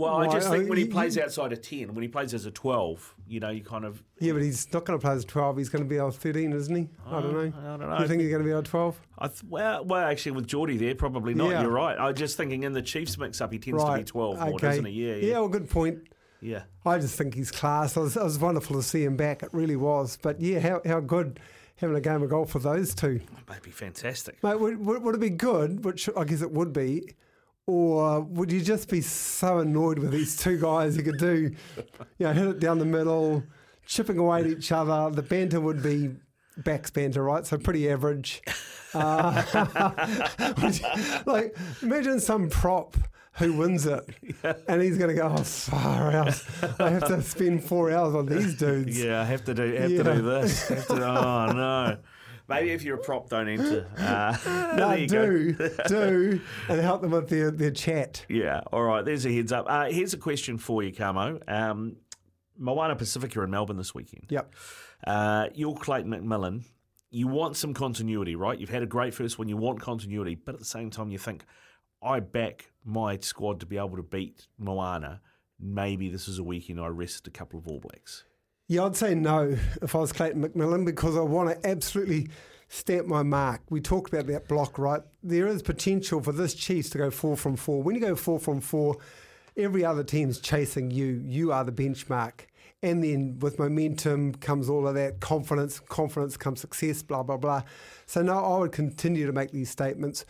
Well, 0.00 0.16
I 0.16 0.32
just 0.32 0.48
oh, 0.48 0.52
think 0.52 0.68
when 0.68 0.78
he 0.78 0.86
plays 0.86 1.18
outside 1.18 1.52
a 1.52 1.56
10, 1.56 1.94
when 1.94 2.02
he 2.02 2.08
plays 2.08 2.34
as 2.34 2.46
a 2.46 2.50
12, 2.50 3.14
you 3.28 3.40
know, 3.40 3.50
you 3.50 3.62
kind 3.62 3.84
of. 3.84 4.02
Yeah, 4.18 4.32
but 4.32 4.42
he's 4.42 4.72
not 4.72 4.84
going 4.84 4.98
to 4.98 5.04
play 5.04 5.14
as 5.14 5.24
a 5.24 5.26
12. 5.26 5.58
He's 5.58 5.68
going 5.68 5.84
to 5.84 5.88
be 5.88 5.96
a 5.96 6.10
13, 6.10 6.52
isn't 6.52 6.74
he? 6.74 6.88
I, 7.06 7.18
I 7.18 7.20
don't 7.20 7.32
know. 7.32 7.40
I 7.40 7.76
don't 7.76 7.80
know. 7.80 7.96
Do 7.96 8.02
you 8.02 8.08
think 8.08 8.22
he's 8.22 8.30
going 8.30 8.42
to 8.42 8.48
be 8.48 8.52
a 8.52 8.62
12? 8.62 9.00
I 9.18 9.28
th- 9.28 9.42
well, 9.48 9.84
well, 9.84 10.06
actually, 10.06 10.32
with 10.32 10.46
Jordie 10.46 10.78
there, 10.78 10.94
probably 10.94 11.34
not. 11.34 11.50
Yeah. 11.50 11.62
You're 11.62 11.70
right. 11.70 11.98
I 11.98 12.06
was 12.06 12.18
just 12.18 12.36
thinking 12.36 12.62
in 12.62 12.72
the 12.72 12.82
Chiefs 12.82 13.18
mix 13.18 13.40
up, 13.40 13.52
he 13.52 13.58
tends 13.58 13.82
right. 13.82 13.96
to 13.96 14.02
be 14.02 14.04
12 14.04 14.38
more, 14.38 14.48
okay. 14.48 14.58
doesn't 14.58 14.84
he? 14.86 14.92
Yeah, 14.92 15.14
yeah. 15.14 15.26
Yeah, 15.26 15.38
well, 15.40 15.48
good 15.48 15.68
point. 15.68 16.08
Yeah. 16.40 16.62
I 16.86 16.98
just 16.98 17.16
think 17.16 17.34
he's 17.34 17.50
class. 17.50 17.96
It 17.96 18.00
was, 18.00 18.16
it 18.16 18.22
was 18.22 18.38
wonderful 18.38 18.76
to 18.76 18.82
see 18.82 19.04
him 19.04 19.16
back. 19.16 19.42
It 19.42 19.50
really 19.52 19.76
was. 19.76 20.18
But 20.20 20.40
yeah, 20.40 20.60
how, 20.60 20.80
how 20.86 21.00
good 21.00 21.38
having 21.76 21.96
a 21.96 22.00
game 22.00 22.22
of 22.22 22.30
golf 22.30 22.54
with 22.54 22.62
those 22.62 22.94
two. 22.94 23.20
That'd 23.46 23.62
be 23.62 23.70
fantastic. 23.70 24.42
Mate, 24.42 24.60
would, 24.60 24.84
would, 24.84 25.02
would 25.02 25.14
it 25.14 25.20
be 25.20 25.30
good, 25.30 25.84
which 25.84 26.08
I 26.16 26.24
guess 26.24 26.42
it 26.42 26.50
would 26.52 26.72
be, 26.72 27.14
or 27.66 28.20
would 28.22 28.50
you 28.50 28.60
just 28.60 28.88
be 28.88 29.00
so 29.00 29.58
annoyed 29.58 29.98
with 29.98 30.10
these 30.10 30.36
two 30.36 30.58
guys 30.58 30.96
who 30.96 31.02
could 31.02 31.18
do, 31.18 31.54
you 32.18 32.26
know, 32.26 32.32
hit 32.32 32.48
it 32.48 32.60
down 32.60 32.78
the 32.78 32.84
middle, 32.84 33.42
chipping 33.86 34.18
away 34.18 34.40
at 34.40 34.46
each 34.46 34.72
other? 34.72 35.10
The 35.14 35.22
banter 35.22 35.60
would 35.60 35.82
be 35.82 36.10
backs 36.56 36.90
banter, 36.90 37.22
right? 37.22 37.46
So 37.46 37.58
pretty 37.58 37.90
average. 37.90 38.42
Uh, 38.92 39.42
like, 41.26 41.56
imagine 41.82 42.20
some 42.20 42.48
prop 42.48 42.96
who 43.34 43.52
wins 43.52 43.86
it, 43.86 44.04
yeah. 44.42 44.54
and 44.68 44.82
he's 44.82 44.98
going 44.98 45.08
to 45.08 45.14
go, 45.14 45.34
oh, 45.38 45.42
far 45.42 46.10
out. 46.10 46.42
I 46.78 46.90
have 46.90 47.06
to 47.06 47.22
spend 47.22 47.64
four 47.64 47.90
hours 47.90 48.14
on 48.14 48.26
these 48.26 48.54
dudes. 48.56 49.02
Yeah, 49.02 49.22
I 49.22 49.24
have 49.24 49.44
to 49.44 49.54
do, 49.54 49.72
have 49.74 49.90
yeah. 49.90 50.02
to 50.02 50.14
do 50.14 50.22
this. 50.22 50.68
Have 50.68 50.86
to, 50.88 50.94
oh 50.94 51.52
no. 51.52 51.98
Maybe 52.50 52.72
if 52.72 52.82
you're 52.82 52.96
a 52.96 53.00
prop, 53.00 53.30
don't 53.30 53.48
enter. 53.48 53.86
Uh, 54.00 54.74
no, 54.76 55.06
do, 55.06 55.52
do, 55.88 56.40
and 56.68 56.80
help 56.80 57.02
them 57.02 57.12
with 57.12 57.28
their, 57.28 57.50
their 57.50 57.70
chat. 57.70 58.24
Yeah, 58.28 58.60
all 58.72 58.82
right, 58.82 59.04
there's 59.04 59.24
a 59.24 59.32
heads 59.32 59.52
up. 59.52 59.66
Uh, 59.68 59.86
here's 59.86 60.14
a 60.14 60.18
question 60.18 60.58
for 60.58 60.82
you, 60.82 60.92
Kamo. 60.92 61.38
Um, 61.46 61.96
Moana 62.58 62.96
Pacifica 62.96 63.42
in 63.42 63.50
Melbourne 63.50 63.76
this 63.76 63.94
weekend. 63.94 64.26
Yep. 64.28 64.54
Uh, 65.06 65.48
you're 65.54 65.74
Clayton 65.74 66.10
McMillan. 66.10 66.64
You 67.10 67.28
want 67.28 67.56
some 67.56 67.72
continuity, 67.74 68.36
right? 68.36 68.58
You've 68.58 68.70
had 68.70 68.82
a 68.82 68.86
great 68.86 69.14
first 69.14 69.38
one. 69.38 69.48
You 69.48 69.56
want 69.56 69.80
continuity, 69.80 70.34
but 70.34 70.54
at 70.54 70.58
the 70.58 70.66
same 70.66 70.90
time, 70.90 71.10
you 71.10 71.18
think, 71.18 71.44
I 72.02 72.20
back 72.20 72.72
my 72.84 73.18
squad 73.18 73.60
to 73.60 73.66
be 73.66 73.76
able 73.76 73.96
to 73.96 74.02
beat 74.02 74.46
Moana. 74.58 75.20
Maybe 75.58 76.08
this 76.08 76.28
is 76.28 76.38
a 76.38 76.44
weekend 76.44 76.80
I 76.80 76.86
rest 76.86 77.26
a 77.26 77.30
couple 77.30 77.58
of 77.58 77.66
All 77.66 77.80
Blacks. 77.80 78.24
Yeah, 78.70 78.84
I'd 78.84 78.94
say 78.94 79.16
no 79.16 79.56
if 79.82 79.96
I 79.96 79.98
was 79.98 80.12
Clayton 80.12 80.44
McMillan 80.44 80.86
because 80.86 81.16
I 81.16 81.22
want 81.22 81.50
to 81.50 81.68
absolutely 81.68 82.28
stamp 82.68 83.08
my 83.08 83.24
mark. 83.24 83.62
We 83.68 83.80
talked 83.80 84.12
about 84.12 84.28
that 84.28 84.46
block, 84.46 84.78
right? 84.78 85.00
There 85.24 85.48
is 85.48 85.60
potential 85.60 86.22
for 86.22 86.30
this 86.30 86.54
Chiefs 86.54 86.88
to 86.90 86.98
go 86.98 87.10
four 87.10 87.36
from 87.36 87.56
four. 87.56 87.82
When 87.82 87.96
you 87.96 88.00
go 88.00 88.14
four 88.14 88.38
from 88.38 88.60
four, 88.60 88.98
every 89.56 89.84
other 89.84 90.04
team's 90.04 90.38
chasing 90.38 90.92
you. 90.92 91.20
You 91.26 91.50
are 91.50 91.64
the 91.64 91.72
benchmark. 91.72 92.42
And 92.80 93.02
then 93.02 93.40
with 93.40 93.58
momentum 93.58 94.36
comes 94.36 94.70
all 94.70 94.86
of 94.86 94.94
that 94.94 95.18
confidence. 95.18 95.80
Confidence 95.80 96.36
comes 96.36 96.60
success, 96.60 97.02
blah, 97.02 97.24
blah, 97.24 97.38
blah. 97.38 97.62
So, 98.06 98.22
no, 98.22 98.38
I 98.38 98.58
would 98.58 98.70
continue 98.70 99.26
to 99.26 99.32
make 99.32 99.50
these 99.50 99.70
statements. 99.70 100.24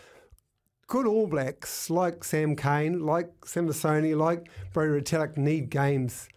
Good 0.86 1.06
All 1.06 1.26
Blacks, 1.26 1.90
like 1.90 2.24
Sam 2.24 2.56
Cane, 2.56 3.04
like 3.04 3.38
Samisoni, 3.42 4.16
like 4.16 4.48
Brodie 4.72 4.98
Retallick, 4.98 5.36
need 5.36 5.68
games. 5.68 6.30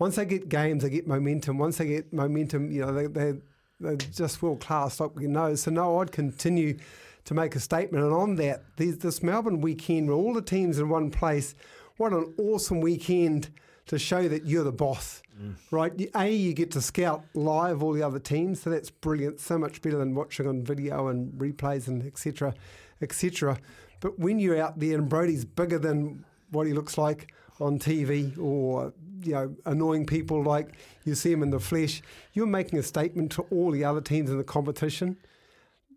Once 0.00 0.16
they 0.16 0.24
get 0.24 0.48
games, 0.48 0.82
they 0.82 0.88
get 0.88 1.06
momentum. 1.06 1.58
Once 1.58 1.76
they 1.76 1.86
get 1.86 2.10
momentum, 2.10 2.72
you 2.72 2.80
know, 2.80 2.90
they, 2.90 3.06
they, 3.06 3.38
they're 3.78 3.96
just 3.96 4.42
world 4.42 4.58
class, 4.58 4.98
like 4.98 5.14
we 5.14 5.26
know. 5.26 5.54
So, 5.54 5.70
no, 5.70 6.00
I'd 6.00 6.10
continue 6.10 6.78
to 7.26 7.34
make 7.34 7.54
a 7.54 7.60
statement. 7.60 8.02
And 8.02 8.14
on 8.14 8.36
that, 8.36 8.64
this 8.76 9.22
Melbourne 9.22 9.60
weekend, 9.60 10.08
where 10.08 10.16
all 10.16 10.32
the 10.32 10.40
teams 10.40 10.78
in 10.78 10.88
one 10.88 11.10
place, 11.10 11.54
what 11.98 12.14
an 12.14 12.32
awesome 12.38 12.80
weekend 12.80 13.50
to 13.88 13.98
show 13.98 14.26
that 14.26 14.46
you're 14.46 14.64
the 14.64 14.72
boss, 14.72 15.20
mm. 15.38 15.54
right? 15.70 15.92
A, 16.14 16.32
you 16.32 16.54
get 16.54 16.70
to 16.70 16.80
scout 16.80 17.22
live 17.34 17.82
all 17.82 17.92
the 17.92 18.02
other 18.02 18.18
teams, 18.18 18.62
so 18.62 18.70
that's 18.70 18.88
brilliant. 18.88 19.38
So 19.38 19.58
much 19.58 19.82
better 19.82 19.98
than 19.98 20.14
watching 20.14 20.46
on 20.46 20.62
video 20.62 21.08
and 21.08 21.30
replays 21.34 21.88
and 21.88 22.06
etc. 22.06 22.54
etc. 23.02 23.58
But 24.00 24.18
when 24.18 24.38
you're 24.38 24.58
out 24.58 24.80
there 24.80 24.96
and 24.96 25.10
Brodie's 25.10 25.44
bigger 25.44 25.78
than 25.78 26.24
what 26.52 26.66
he 26.66 26.72
looks 26.72 26.96
like 26.96 27.34
on 27.60 27.78
TV 27.78 28.38
or 28.38 28.94
you 29.22 29.32
know 29.32 29.54
annoying 29.66 30.06
people 30.06 30.42
like 30.42 30.76
you 31.04 31.14
see 31.14 31.30
them 31.30 31.42
in 31.42 31.50
the 31.50 31.60
flesh, 31.60 32.02
you're 32.32 32.46
making 32.46 32.78
a 32.78 32.82
statement 32.82 33.32
to 33.32 33.42
all 33.50 33.70
the 33.70 33.84
other 33.84 34.00
teams 34.00 34.30
in 34.30 34.38
the 34.38 34.44
competition, 34.44 35.16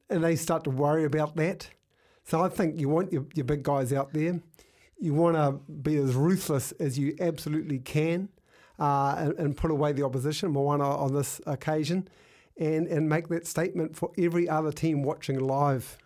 and 0.09 0.23
they 0.23 0.35
start 0.35 0.63
to 0.65 0.69
worry 0.69 1.05
about 1.05 1.35
that. 1.35 1.69
So 2.25 2.41
I 2.41 2.49
think 2.49 2.79
you 2.79 2.87
want 2.87 3.11
your, 3.11 3.25
your 3.33 3.45
big 3.45 3.63
guys 3.63 3.91
out 3.91 4.13
there 4.13 4.39
you 5.03 5.13
want 5.13 5.35
to 5.35 5.51
be 5.73 5.97
as 5.97 6.15
ruthless 6.15 6.71
as 6.73 6.97
you 6.97 7.13
absolutely 7.19 7.77
can 7.77 8.29
uh, 8.79 9.15
and, 9.17 9.33
and, 9.37 9.57
put 9.57 9.69
away 9.69 9.91
the 9.91 10.01
opposition, 10.01 10.49
Moana 10.51 10.89
on 10.97 11.13
this 11.13 11.41
occasion, 11.45 12.07
and, 12.57 12.87
and 12.87 13.09
make 13.09 13.27
that 13.27 13.45
statement 13.45 13.97
for 13.97 14.11
every 14.17 14.47
other 14.47 14.71
team 14.71 15.03
watching 15.03 15.39
live. 15.39 15.97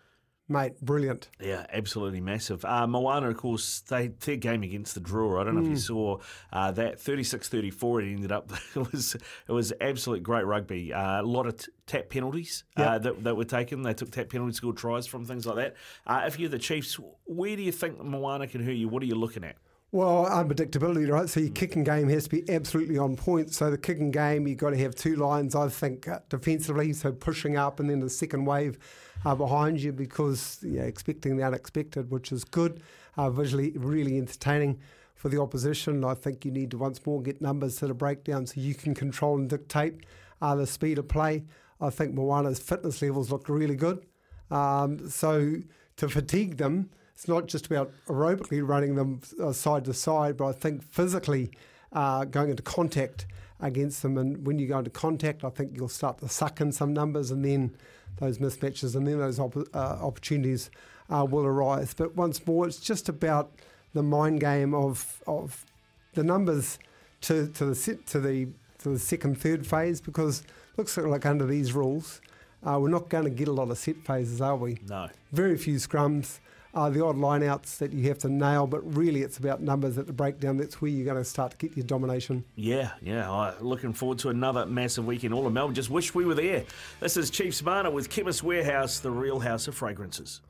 Mate, 0.50 0.80
brilliant. 0.80 1.28
Yeah, 1.40 1.66
absolutely 1.70 2.22
massive. 2.22 2.64
Uh, 2.64 2.86
Moana, 2.86 3.28
of 3.28 3.36
course, 3.36 3.80
they 3.80 4.08
their 4.08 4.36
game 4.36 4.62
against 4.62 4.94
the 4.94 5.00
draw. 5.00 5.38
I 5.38 5.44
don't 5.44 5.56
know 5.56 5.60
mm. 5.60 5.64
if 5.64 5.70
you 5.70 5.76
mm. 5.76 5.86
saw 5.86 6.18
uh, 6.52 6.70
that 6.72 6.96
36-34 6.98 8.02
it 8.02 8.12
ended 8.12 8.32
up. 8.32 8.50
It 8.74 8.92
was 8.92 9.16
it 9.48 9.52
was 9.52 9.72
absolute 9.80 10.22
great 10.22 10.46
rugby. 10.46 10.92
Uh, 10.92 11.22
a 11.22 11.22
lot 11.22 11.46
of 11.46 11.56
t- 11.56 11.72
tap 11.86 12.08
penalties 12.10 12.64
uh, 12.76 12.82
yep. 12.82 13.02
that, 13.02 13.24
that 13.24 13.36
were 13.36 13.44
taken. 13.44 13.82
They 13.82 13.94
took 13.94 14.10
tap 14.10 14.28
penalties, 14.28 14.56
scored 14.56 14.76
tries 14.76 15.06
from 15.06 15.24
things 15.24 15.46
like 15.46 15.56
that. 15.56 15.74
Uh, 16.06 16.22
if 16.26 16.38
you're 16.38 16.48
the 16.48 16.58
Chiefs, 16.58 16.98
where 17.24 17.56
do 17.56 17.62
you 17.62 17.72
think 17.72 18.02
Moana 18.02 18.46
can 18.46 18.64
hurt 18.64 18.76
you? 18.76 18.88
What 18.88 19.02
are 19.02 19.06
you 19.06 19.16
looking 19.16 19.44
at? 19.44 19.56
Well, 19.90 20.26
unpredictability, 20.26 21.10
right? 21.10 21.30
So 21.30 21.40
your 21.40 21.48
mm. 21.48 21.54
kicking 21.54 21.82
game 21.82 22.08
has 22.10 22.24
to 22.24 22.30
be 22.30 22.50
absolutely 22.52 22.98
on 22.98 23.16
point. 23.16 23.54
So 23.54 23.70
the 23.70 23.78
kicking 23.78 24.10
game, 24.10 24.46
you've 24.46 24.58
got 24.58 24.70
to 24.70 24.76
have 24.78 24.94
two 24.94 25.16
lines, 25.16 25.54
I 25.54 25.68
think, 25.68 26.06
uh, 26.06 26.20
defensively, 26.28 26.92
so 26.92 27.10
pushing 27.10 27.56
up 27.56 27.80
and 27.80 27.88
then 27.88 28.00
the 28.00 28.10
second 28.10 28.44
wave 28.44 28.78
uh, 29.24 29.34
behind 29.34 29.80
you 29.80 29.92
because 29.92 30.58
yeah, 30.62 30.82
expecting 30.82 31.38
the 31.38 31.42
unexpected, 31.42 32.10
which 32.10 32.32
is 32.32 32.44
good, 32.44 32.82
uh, 33.16 33.30
visually 33.30 33.72
really 33.76 34.18
entertaining 34.18 34.78
for 35.14 35.30
the 35.30 35.40
opposition. 35.40 36.04
I 36.04 36.14
think 36.14 36.44
you 36.44 36.50
need 36.50 36.70
to 36.72 36.78
once 36.78 37.04
more 37.06 37.22
get 37.22 37.40
numbers 37.40 37.76
to 37.76 37.86
the 37.86 37.94
breakdown 37.94 38.46
so 38.46 38.60
you 38.60 38.74
can 38.74 38.94
control 38.94 39.36
and 39.36 39.48
dictate 39.48 40.04
uh, 40.42 40.54
the 40.54 40.66
speed 40.66 40.98
of 40.98 41.08
play. 41.08 41.44
I 41.80 41.88
think 41.88 42.14
Moana's 42.14 42.58
fitness 42.58 43.00
levels 43.00 43.32
look 43.32 43.48
really 43.48 43.76
good. 43.76 44.04
Um, 44.50 45.08
so 45.08 45.56
to 45.96 46.08
fatigue 46.08 46.58
them, 46.58 46.90
it's 47.18 47.26
not 47.26 47.48
just 47.48 47.66
about 47.66 47.90
aerobically 48.06 48.64
running 48.64 48.94
them 48.94 49.20
uh, 49.42 49.52
side 49.52 49.84
to 49.86 49.92
side, 49.92 50.36
but 50.36 50.46
I 50.46 50.52
think 50.52 50.84
physically 50.84 51.50
uh, 51.92 52.24
going 52.24 52.50
into 52.50 52.62
contact 52.62 53.26
against 53.58 54.02
them. 54.02 54.16
And 54.16 54.46
when 54.46 54.60
you 54.60 54.68
go 54.68 54.78
into 54.78 54.90
contact, 54.90 55.42
I 55.42 55.50
think 55.50 55.72
you'll 55.74 55.88
start 55.88 56.18
to 56.18 56.28
suck 56.28 56.60
in 56.60 56.70
some 56.70 56.92
numbers 56.92 57.32
and 57.32 57.44
then 57.44 57.74
those 58.20 58.38
mismatches 58.38 58.94
and 58.94 59.04
then 59.04 59.18
those 59.18 59.40
op- 59.40 59.56
uh, 59.56 59.98
opportunities 60.00 60.70
uh, 61.10 61.26
will 61.28 61.44
arise. 61.44 61.92
But 61.92 62.14
once 62.14 62.46
more, 62.46 62.68
it's 62.68 62.78
just 62.78 63.08
about 63.08 63.50
the 63.94 64.02
mind 64.04 64.38
game 64.40 64.72
of 64.72 65.20
of 65.26 65.66
the 66.14 66.22
numbers 66.22 66.78
to 67.22 67.48
to 67.48 67.64
the 67.64 67.98
to 68.06 68.20
the 68.20 68.46
to 68.78 68.90
the 68.90 68.98
second 69.00 69.40
third 69.40 69.66
phase 69.66 70.00
because 70.00 70.44
looks 70.76 70.96
like 70.96 71.26
under 71.26 71.46
these 71.46 71.72
rules, 71.72 72.20
uh, 72.62 72.78
we're 72.80 72.88
not 72.88 73.08
going 73.08 73.24
to 73.24 73.30
get 73.30 73.48
a 73.48 73.52
lot 73.52 73.72
of 73.72 73.78
set 73.78 73.96
phases, 74.04 74.40
are 74.40 74.54
we? 74.54 74.78
No. 74.88 75.08
Very 75.32 75.56
few 75.58 75.78
scrums 75.78 76.38
uh, 76.74 76.90
the 76.90 77.04
odd 77.04 77.16
lineouts 77.16 77.78
that 77.78 77.92
you 77.92 78.08
have 78.08 78.18
to 78.18 78.28
nail, 78.28 78.66
but 78.66 78.80
really 78.96 79.22
it's 79.22 79.38
about 79.38 79.60
numbers 79.60 79.98
at 79.98 80.06
the 80.06 80.12
breakdown. 80.12 80.56
That's 80.56 80.80
where 80.80 80.90
you're 80.90 81.04
going 81.04 81.16
to 81.16 81.24
start 81.24 81.52
to 81.52 81.56
get 81.56 81.76
your 81.76 81.86
domination. 81.86 82.44
Yeah, 82.56 82.90
yeah. 83.00 83.30
Uh, 83.30 83.54
looking 83.60 83.92
forward 83.92 84.18
to 84.20 84.28
another 84.28 84.66
massive 84.66 85.06
weekend. 85.06 85.34
All 85.34 85.46
of 85.46 85.52
Melbourne 85.52 85.74
just 85.74 85.90
wish 85.90 86.14
we 86.14 86.24
were 86.24 86.34
there. 86.34 86.64
This 87.00 87.16
is 87.16 87.30
Chief 87.30 87.62
Mana 87.62 87.90
with 87.90 88.10
Chemist 88.10 88.42
Warehouse, 88.42 89.00
the 89.00 89.10
real 89.10 89.40
house 89.40 89.68
of 89.68 89.74
fragrances. 89.74 90.40